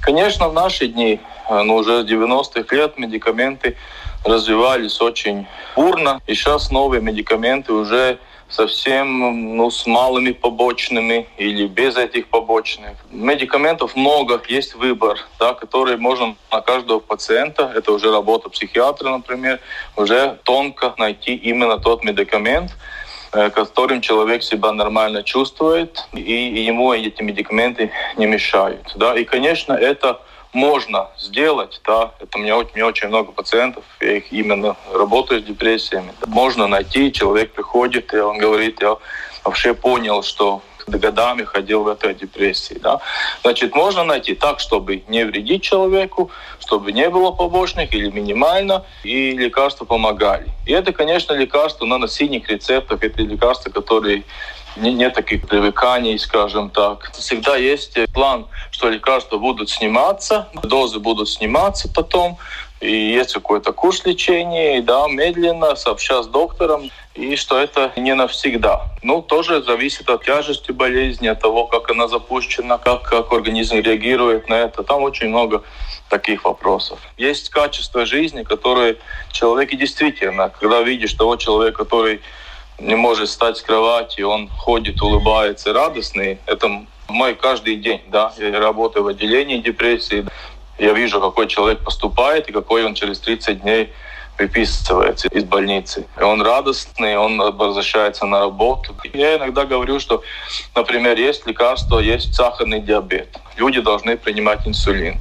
Конечно, 0.00 0.48
в 0.48 0.52
наши 0.52 0.88
дни, 0.88 1.20
э, 1.48 1.62
ну, 1.62 1.76
уже 1.76 2.02
90-х 2.02 2.74
лет 2.74 2.98
медикаменты 2.98 3.76
развивались 4.24 5.00
очень 5.00 5.46
бурно, 5.76 6.20
и 6.26 6.34
сейчас 6.34 6.70
новые 6.70 7.00
медикаменты 7.00 7.72
уже 7.72 8.18
совсем 8.48 9.56
ну, 9.56 9.70
с 9.70 9.86
малыми 9.86 10.32
побочными 10.32 11.28
или 11.36 11.66
без 11.66 11.96
этих 11.96 12.28
побочных. 12.28 12.96
Медикаментов 13.10 13.94
много, 13.94 14.40
есть 14.48 14.74
выбор, 14.74 15.18
да, 15.38 15.54
который 15.54 15.96
можно 15.96 16.36
на 16.50 16.60
каждого 16.60 17.00
пациента, 17.00 17.72
это 17.74 17.92
уже 17.92 18.10
работа 18.10 18.48
психиатра, 18.48 19.10
например, 19.10 19.60
уже 19.96 20.38
тонко 20.44 20.94
найти 20.96 21.34
именно 21.34 21.78
тот 21.78 22.04
медикамент, 22.04 22.76
э, 23.32 23.50
которым 23.50 24.00
человек 24.00 24.42
себя 24.42 24.72
нормально 24.72 25.22
чувствует, 25.22 26.08
и 26.12 26.64
ему 26.64 26.92
эти 26.92 27.22
медикаменты 27.22 27.90
не 28.16 28.26
мешают. 28.26 28.92
Да. 28.96 29.14
И, 29.14 29.24
конечно, 29.24 29.74
это 29.74 30.20
можно 30.52 31.08
сделать, 31.18 31.80
да, 31.84 32.12
это 32.20 32.38
у 32.38 32.40
меня, 32.40 32.56
у 32.56 32.64
меня 32.74 32.86
очень 32.86 33.08
много 33.08 33.32
пациентов, 33.32 33.84
я 34.00 34.16
их 34.16 34.32
именно 34.32 34.76
работаю 34.92 35.40
с 35.40 35.44
депрессиями. 35.44 36.12
Можно 36.26 36.66
найти, 36.66 37.12
человек 37.12 37.52
приходит, 37.52 38.12
и 38.14 38.18
он 38.18 38.38
говорит, 38.38 38.80
я 38.82 38.96
вообще 39.44 39.74
понял, 39.74 40.22
что 40.22 40.62
годами 40.86 41.44
ходил 41.44 41.82
в 41.82 41.88
этой 41.88 42.14
депрессии. 42.14 42.78
Да? 42.82 43.00
Значит, 43.42 43.74
можно 43.74 44.04
найти 44.04 44.34
так, 44.34 44.60
чтобы 44.60 45.02
не 45.08 45.24
вредить 45.24 45.62
человеку, 45.62 46.30
чтобы 46.60 46.92
не 46.92 47.08
было 47.10 47.30
побочных 47.30 47.92
или 47.92 48.10
минимально, 48.10 48.84
и 49.04 49.32
лекарства 49.32 49.84
помогали. 49.84 50.46
И 50.66 50.72
это, 50.72 50.92
конечно, 50.92 51.34
лекарства 51.34 51.84
на 51.84 51.98
носильных 51.98 52.48
рецептах, 52.48 53.02
это 53.02 53.22
лекарства, 53.22 53.70
которые 53.70 54.24
нет 54.80 55.14
таких 55.14 55.46
привыканий, 55.46 56.18
скажем 56.18 56.70
так. 56.70 57.10
Всегда 57.12 57.56
есть 57.56 57.98
план, 58.12 58.46
что 58.70 58.88
лекарства 58.88 59.38
будут 59.38 59.70
сниматься, 59.70 60.48
дозы 60.62 60.98
будут 60.98 61.28
сниматься 61.28 61.88
потом, 61.88 62.38
и 62.80 62.92
есть 62.92 63.32
какой-то 63.34 63.72
курс 63.72 64.04
лечения, 64.04 64.78
и 64.78 64.82
да, 64.82 65.08
медленно, 65.08 65.74
сообща 65.74 66.22
с 66.22 66.28
доктором, 66.28 66.90
и 67.14 67.34
что 67.34 67.58
это 67.58 67.92
не 67.96 68.14
навсегда. 68.14 68.82
Ну, 69.02 69.20
тоже 69.20 69.62
зависит 69.62 70.08
от 70.08 70.24
тяжести 70.24 70.70
болезни, 70.70 71.26
от 71.26 71.40
того, 71.40 71.66
как 71.66 71.90
она 71.90 72.06
запущена, 72.06 72.78
как, 72.78 73.02
как 73.02 73.32
организм 73.32 73.76
реагирует 73.76 74.48
на 74.48 74.54
это. 74.54 74.84
Там 74.84 75.02
очень 75.02 75.28
много 75.28 75.64
таких 76.08 76.44
вопросов. 76.44 77.00
Есть 77.16 77.50
качество 77.50 78.06
жизни, 78.06 78.44
которое 78.44 78.96
человек 79.32 79.72
и 79.72 79.76
действительно, 79.76 80.50
когда 80.60 80.82
видишь 80.82 81.14
того 81.14 81.36
человека, 81.36 81.84
который 81.84 82.20
не 82.78 82.94
может 82.94 83.28
встать 83.28 83.56
с 83.56 83.62
кровати, 83.62 84.22
он 84.22 84.48
ходит, 84.48 85.02
улыбается, 85.02 85.72
радостный. 85.72 86.38
Это 86.46 86.84
мой 87.08 87.34
каждый 87.34 87.76
день, 87.76 88.02
да. 88.08 88.32
Я 88.38 88.58
работаю 88.58 89.04
в 89.04 89.08
отделении 89.08 89.58
депрессии. 89.58 90.26
Я 90.78 90.92
вижу, 90.92 91.20
какой 91.20 91.48
человек 91.48 91.80
поступает 91.80 92.48
и 92.48 92.52
какой 92.52 92.84
он 92.84 92.94
через 92.94 93.18
30 93.18 93.62
дней 93.62 93.92
выписывается 94.38 95.26
из 95.28 95.42
больницы. 95.42 96.06
И 96.16 96.22
он 96.22 96.40
радостный, 96.42 97.16
он 97.16 97.38
возвращается 97.56 98.24
на 98.26 98.38
работу. 98.40 98.94
Я 99.12 99.36
иногда 99.36 99.64
говорю, 99.64 99.98
что, 99.98 100.22
например, 100.76 101.18
есть 101.18 101.46
лекарство, 101.46 101.98
есть 101.98 102.34
сахарный 102.34 102.80
диабет. 102.80 103.36
Люди 103.56 103.80
должны 103.80 104.16
принимать 104.16 104.66
инсулин. 104.66 105.18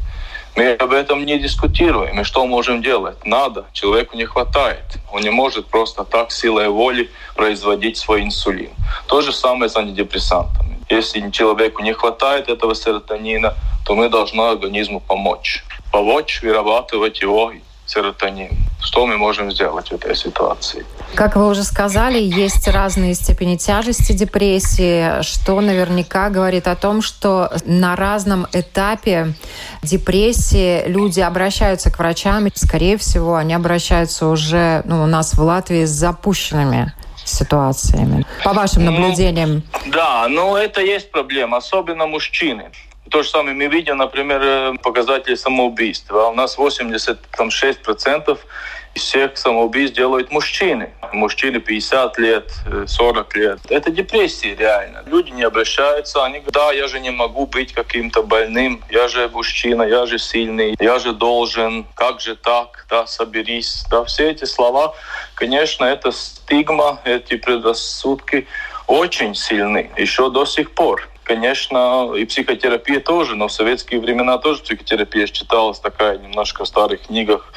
Мы 0.57 0.71
об 0.71 0.91
этом 0.91 1.23
не 1.23 1.37
дискутируем. 1.37 2.19
И 2.19 2.23
что 2.23 2.43
можем 2.47 2.81
делать? 2.81 3.23
Надо. 3.25 3.65
Человеку 3.73 4.17
не 4.17 4.25
хватает. 4.25 4.85
Он 5.13 5.21
не 5.21 5.29
может 5.29 5.67
просто 5.67 6.03
так 6.03 6.31
силой 6.31 6.69
воли 6.69 7.11
производить 7.35 7.97
свой 7.97 8.23
инсулин. 8.23 8.71
То 9.05 9.21
же 9.21 9.31
самое 9.31 9.69
с 9.69 9.77
антидепрессантами. 9.77 10.79
Если 10.89 11.29
человеку 11.29 11.83
не 11.83 11.93
хватает 11.93 12.49
этого 12.49 12.73
серотонина, 12.73 13.53
то 13.85 13.93
мы 13.93 14.09
должны 14.09 14.41
организму 14.41 14.99
помочь. 14.99 15.63
Помочь 15.91 16.41
вырабатывать 16.41 17.21
его 17.21 17.53
серотонин. 17.85 18.49
Что 18.81 19.05
мы 19.05 19.15
можем 19.17 19.51
сделать 19.51 19.91
в 19.91 19.93
этой 19.93 20.15
ситуации? 20.15 20.83
Как 21.15 21.35
вы 21.35 21.47
уже 21.47 21.63
сказали, 21.63 22.19
есть 22.19 22.67
разные 22.67 23.15
степени 23.15 23.55
тяжести 23.55 24.11
депрессии, 24.11 25.21
что 25.23 25.59
наверняка 25.61 26.29
говорит 26.29 26.67
о 26.67 26.75
том, 26.75 27.01
что 27.01 27.51
на 27.65 27.95
разном 27.95 28.45
этапе 28.53 29.33
депрессии 29.81 30.87
люди 30.87 31.19
обращаются 31.19 31.91
к 31.91 31.97
врачам. 31.97 32.47
Скорее 32.53 32.97
всего, 32.97 33.35
они 33.35 33.53
обращаются 33.53 34.27
уже 34.27 34.83
ну, 34.85 35.03
у 35.03 35.07
нас 35.07 35.33
в 35.33 35.41
Латвии 35.41 35.85
с 35.85 35.89
запущенными 35.89 36.93
ситуациями? 37.25 38.25
По 38.43 38.53
вашим 38.53 38.85
ну, 38.85 38.91
наблюдениям. 38.91 39.63
Ну, 39.85 39.91
да, 39.91 40.27
но 40.29 40.57
это 40.57 40.81
есть 40.81 41.11
проблема, 41.11 41.57
особенно 41.57 42.05
мужчины. 42.05 42.71
То 43.09 43.23
же 43.23 43.29
самое 43.29 43.55
мы 43.55 43.67
видим, 43.67 43.97
например, 43.97 44.41
э, 44.41 44.73
показатели 44.81 45.35
самоубийства. 45.35 46.27
У 46.27 46.33
нас 46.33 46.57
86% 46.57 48.39
из 48.95 49.01
всех 49.03 49.37
самоубийств 49.37 49.95
делают 49.95 50.31
мужчины. 50.31 50.91
Мужчины 51.13 51.59
50 51.59 52.17
лет, 52.17 52.51
40 52.87 53.35
э, 53.35 53.39
лет. 53.39 53.59
Это 53.69 53.91
депрессия 53.91 54.55
реально. 54.55 55.03
Люди 55.05 55.31
не 55.31 55.43
обращаются, 55.43 56.25
они 56.25 56.39
говорят, 56.39 56.53
да, 56.53 56.71
я 56.71 56.87
же 56.87 56.99
не 56.99 57.11
могу 57.11 57.45
быть 57.45 57.73
каким-то 57.73 58.23
больным, 58.23 58.81
я 58.89 59.07
же 59.07 59.29
мужчина, 59.29 59.83
я 59.83 60.05
же 60.05 60.17
сильный, 60.17 60.75
я 60.79 60.99
же 60.99 61.13
должен, 61.13 61.85
как 61.95 62.19
же 62.19 62.35
так, 62.35 62.85
да, 62.89 63.05
соберись. 63.07 63.85
Да, 63.89 64.03
все 64.03 64.31
эти 64.31 64.45
слова, 64.45 64.95
конечно, 65.35 65.85
это 65.85 66.11
стигма, 66.11 66.99
эти 67.05 67.37
предрассудки 67.37 68.47
очень 68.87 69.35
сильны 69.35 69.91
еще 69.97 70.29
до 70.29 70.45
сих 70.45 70.71
пор 70.71 71.07
конечно, 71.27 72.13
и 72.15 72.25
психотерапия 72.25 73.01
тоже, 73.01 73.35
но 73.35 73.49
в 73.49 73.51
советские 73.51 73.99
времена 73.99 74.37
тоже 74.37 74.63
психотерапия 74.63 75.27
считалась 75.27 75.79
такая 75.79 76.17
немножко 76.17 76.63
в 76.63 76.67
старых 76.67 77.07
книгах, 77.07 77.51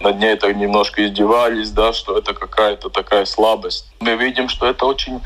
над 0.00 0.18
ней 0.18 0.32
это 0.32 0.52
немножко 0.52 1.06
издевались, 1.06 1.70
да, 1.70 1.92
что 1.92 2.18
это 2.18 2.34
какая-то 2.34 2.90
такая 2.90 3.24
слабость. 3.24 3.86
Мы 4.00 4.16
видим, 4.16 4.48
что 4.50 4.66
это 4.66 4.84
очень 4.84 5.20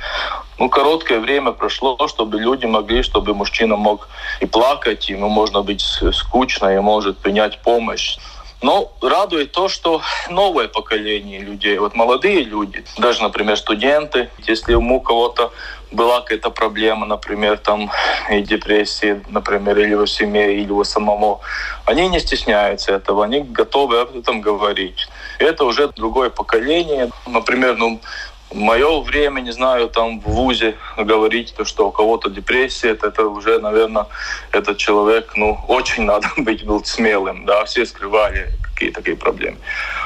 ну, 0.59 0.69
короткое 0.69 1.19
время 1.19 1.51
прошло, 1.53 1.99
чтобы 2.07 2.39
люди 2.39 2.67
могли, 2.67 3.03
чтобы 3.03 3.35
мужчина 3.35 3.77
мог 3.77 4.09
и 4.41 4.47
плакать, 4.47 5.09
ему 5.09 5.29
можно 5.29 5.63
быть 5.63 5.81
скучно, 6.13 6.77
и 6.77 6.79
может 6.79 7.19
принять 7.19 7.61
помощь. 7.63 8.19
Но 8.61 8.93
радует 9.01 9.53
то, 9.53 9.69
что 9.69 10.03
новое 10.31 10.69
поколение 10.69 11.41
людей, 11.41 11.79
вот 11.79 11.95
молодые 11.95 12.43
люди, 12.43 12.85
даже, 12.99 13.23
например, 13.23 13.57
студенты, 13.57 14.31
если 14.47 14.75
у 14.75 15.01
кого-то 15.01 15.53
была 15.91 16.21
какая-то 16.21 16.51
проблема, 16.51 17.07
например, 17.07 17.59
там 17.59 17.91
и 18.31 18.43
депрессия, 18.43 19.23
например, 19.29 19.79
или 19.79 19.95
у 19.95 20.07
семьи, 20.07 20.63
или 20.63 20.71
у 20.71 20.85
самого, 20.85 21.41
они 21.85 22.09
не 22.09 22.21
стесняются 22.21 22.93
этого, 22.93 23.25
они 23.25 23.41
готовы 23.41 24.01
об 24.01 24.17
этом 24.17 24.41
говорить. 24.41 25.09
Это 25.39 25.65
уже 25.65 25.89
другое 25.89 26.31
поколение. 26.31 27.11
Например, 27.27 27.77
ну, 27.77 28.01
в 28.51 28.57
мое 28.57 29.01
время, 29.01 29.41
не 29.41 29.51
знаю, 29.51 29.89
там 29.89 30.21
в 30.21 30.25
ВУЗе 30.25 30.77
говорить, 30.97 31.55
то, 31.55 31.65
что 31.65 31.89
у 31.89 31.93
кого-то 31.93 32.31
депрессия, 32.31 32.91
это, 32.91 33.09
это 33.09 33.27
уже, 33.27 33.59
наверное, 33.59 34.07
этот 34.53 34.79
человек, 34.79 35.33
ну, 35.37 35.59
очень 35.69 36.03
надо 36.13 36.29
быть 36.37 36.65
был 36.65 36.85
смелым, 36.85 37.45
да, 37.45 37.65
все 37.65 37.85
скрывали 37.85 38.51
какие 38.79 38.93
такие 38.93 39.17
проблемы. 39.17 39.57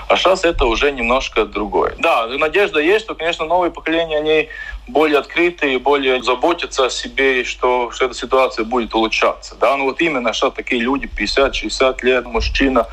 А 0.08 0.16
сейчас 0.16 0.44
это 0.44 0.64
уже 0.64 0.92
немножко 0.92 1.44
другое. 1.44 1.94
Да, 1.98 2.26
надежда 2.26 2.80
есть, 2.80 3.04
что, 3.04 3.14
конечно, 3.14 3.44
новое 3.44 3.70
поколение, 3.70 4.18
они 4.18 4.48
более 4.88 5.18
открытые, 5.18 5.78
более 5.78 6.22
заботятся 6.22 6.86
о 6.86 6.90
себе, 6.90 7.42
и 7.42 7.44
что, 7.44 7.90
что 7.90 8.06
эта 8.06 8.14
ситуация 8.14 8.64
будет 8.64 8.94
улучшаться. 8.94 9.56
Да, 9.60 9.76
ну 9.76 9.84
вот 9.84 10.00
именно 10.00 10.32
что 10.32 10.50
такие 10.50 10.80
люди, 10.80 11.06
50-60 11.06 11.98
лет, 12.02 12.24
мужчина, 12.24 12.86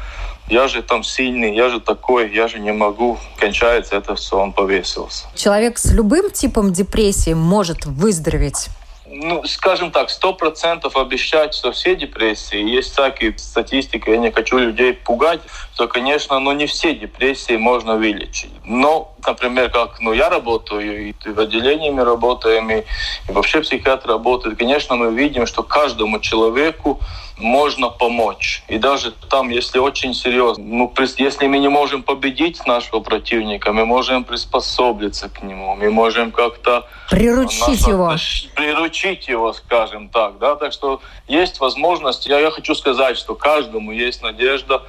я 0.49 0.67
же 0.67 0.81
там 0.81 1.03
сильный, 1.03 1.55
я 1.55 1.69
же 1.69 1.79
такой, 1.79 2.33
я 2.33 2.47
же 2.47 2.59
не 2.59 2.71
могу. 2.71 3.17
Кончается 3.37 3.95
это 3.95 4.15
все, 4.15 4.37
он 4.37 4.53
повесился. 4.53 5.27
Человек 5.35 5.77
с 5.77 5.91
любым 5.91 6.31
типом 6.31 6.73
депрессии 6.73 7.33
может 7.33 7.85
выздороветь 7.85 8.69
ну, 9.11 9.43
скажем 9.45 9.91
так, 9.91 10.09
сто 10.09 10.33
процентов 10.33 10.95
обещать, 10.95 11.55
что 11.55 11.71
все 11.71 11.95
депрессии, 11.95 12.57
есть 12.57 12.91
всякие 12.91 13.37
статистики, 13.37 14.09
я 14.09 14.17
не 14.17 14.31
хочу 14.31 14.57
людей 14.57 14.93
пугать, 14.93 15.41
то, 15.75 15.87
конечно, 15.87 16.39
ну, 16.39 16.51
не 16.51 16.67
все 16.67 16.93
депрессии 16.93 17.57
можно 17.57 17.95
вылечить. 17.95 18.51
Но, 18.65 19.15
например, 19.25 19.69
как 19.69 19.99
ну, 19.99 20.13
я 20.13 20.29
работаю, 20.29 21.09
и 21.09 21.13
в 21.25 21.39
отделении 21.39 21.89
мы 21.89 22.03
работаем, 22.03 22.69
и, 22.71 22.83
и 23.27 23.31
вообще 23.31 23.61
психиатр 23.61 24.09
работает, 24.09 24.57
конечно, 24.57 24.95
мы 24.95 25.13
видим, 25.13 25.45
что 25.45 25.63
каждому 25.63 26.19
человеку 26.19 26.99
можно 27.39 27.89
помочь. 27.89 28.63
И 28.67 28.77
даже 28.77 29.11
там, 29.29 29.49
если 29.49 29.79
очень 29.79 30.13
серьезно, 30.13 30.63
ну, 30.63 30.93
если 31.17 31.47
мы 31.47 31.59
не 31.59 31.69
можем 31.69 32.03
победить 32.03 32.65
нашего 32.67 32.99
противника, 32.99 33.71
мы 33.71 33.85
можем 33.85 34.23
приспособиться 34.23 35.29
к 35.29 35.41
нему, 35.41 35.75
мы 35.75 35.89
можем 35.89 36.31
как-то... 36.31 36.87
Приручить 37.09 37.87
его. 37.87 38.13
Приручить 38.55 39.27
его, 39.27 39.53
скажем 39.53 40.09
так. 40.09 40.37
Да? 40.39 40.55
Так 40.55 40.73
что 40.73 41.01
есть 41.27 41.59
возможность. 41.59 42.27
Я, 42.27 42.39
я 42.39 42.51
хочу 42.51 42.75
сказать, 42.75 43.17
что 43.17 43.35
каждому 43.35 43.91
есть 43.91 44.21
надежда 44.21 44.83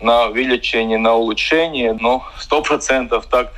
на 0.00 0.28
вылечение, 0.28 0.98
на 0.98 1.14
улучшение, 1.14 1.94
но 1.94 2.24
сто 2.38 2.62
процентов 2.62 3.26
так 3.26 3.52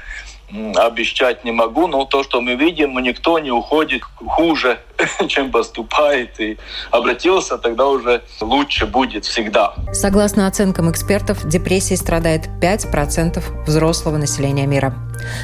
обещать 0.77 1.45
не 1.45 1.53
могу, 1.53 1.87
но 1.87 2.05
то, 2.05 2.23
что 2.23 2.41
мы 2.41 2.55
видим, 2.55 2.99
никто 2.99 3.39
не 3.39 3.51
уходит 3.51 4.03
хуже, 4.27 4.79
чем 5.29 5.51
поступает, 5.51 6.41
и 6.41 6.59
обратился, 6.91 7.59
тогда 7.59 7.87
уже 7.87 8.23
лучше 8.41 8.87
будет 8.87 9.25
всегда. 9.25 9.75
Согласно 9.93 10.47
оценкам 10.47 10.91
экспертов, 10.91 11.47
депрессией 11.47 11.97
страдает 11.97 12.49
5% 12.61 13.43
взрослого 13.67 14.17
населения 14.17 14.67
мира. 14.67 14.95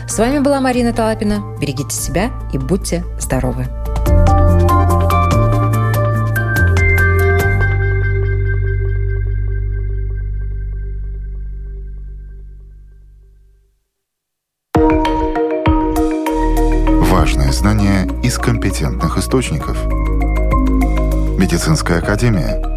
С 0.09 0.19
вами 0.19 0.39
была 0.39 0.61
Марина 0.61 0.93
Талапина. 0.93 1.57
Берегите 1.61 1.95
себя 1.95 2.31
и 2.53 2.59
будьте 2.59 3.05
здоровы. 3.19 3.67
Компетентных 18.45 19.17
источников. 19.17 19.87
Медицинская 21.39 22.01
академия– 22.01 22.61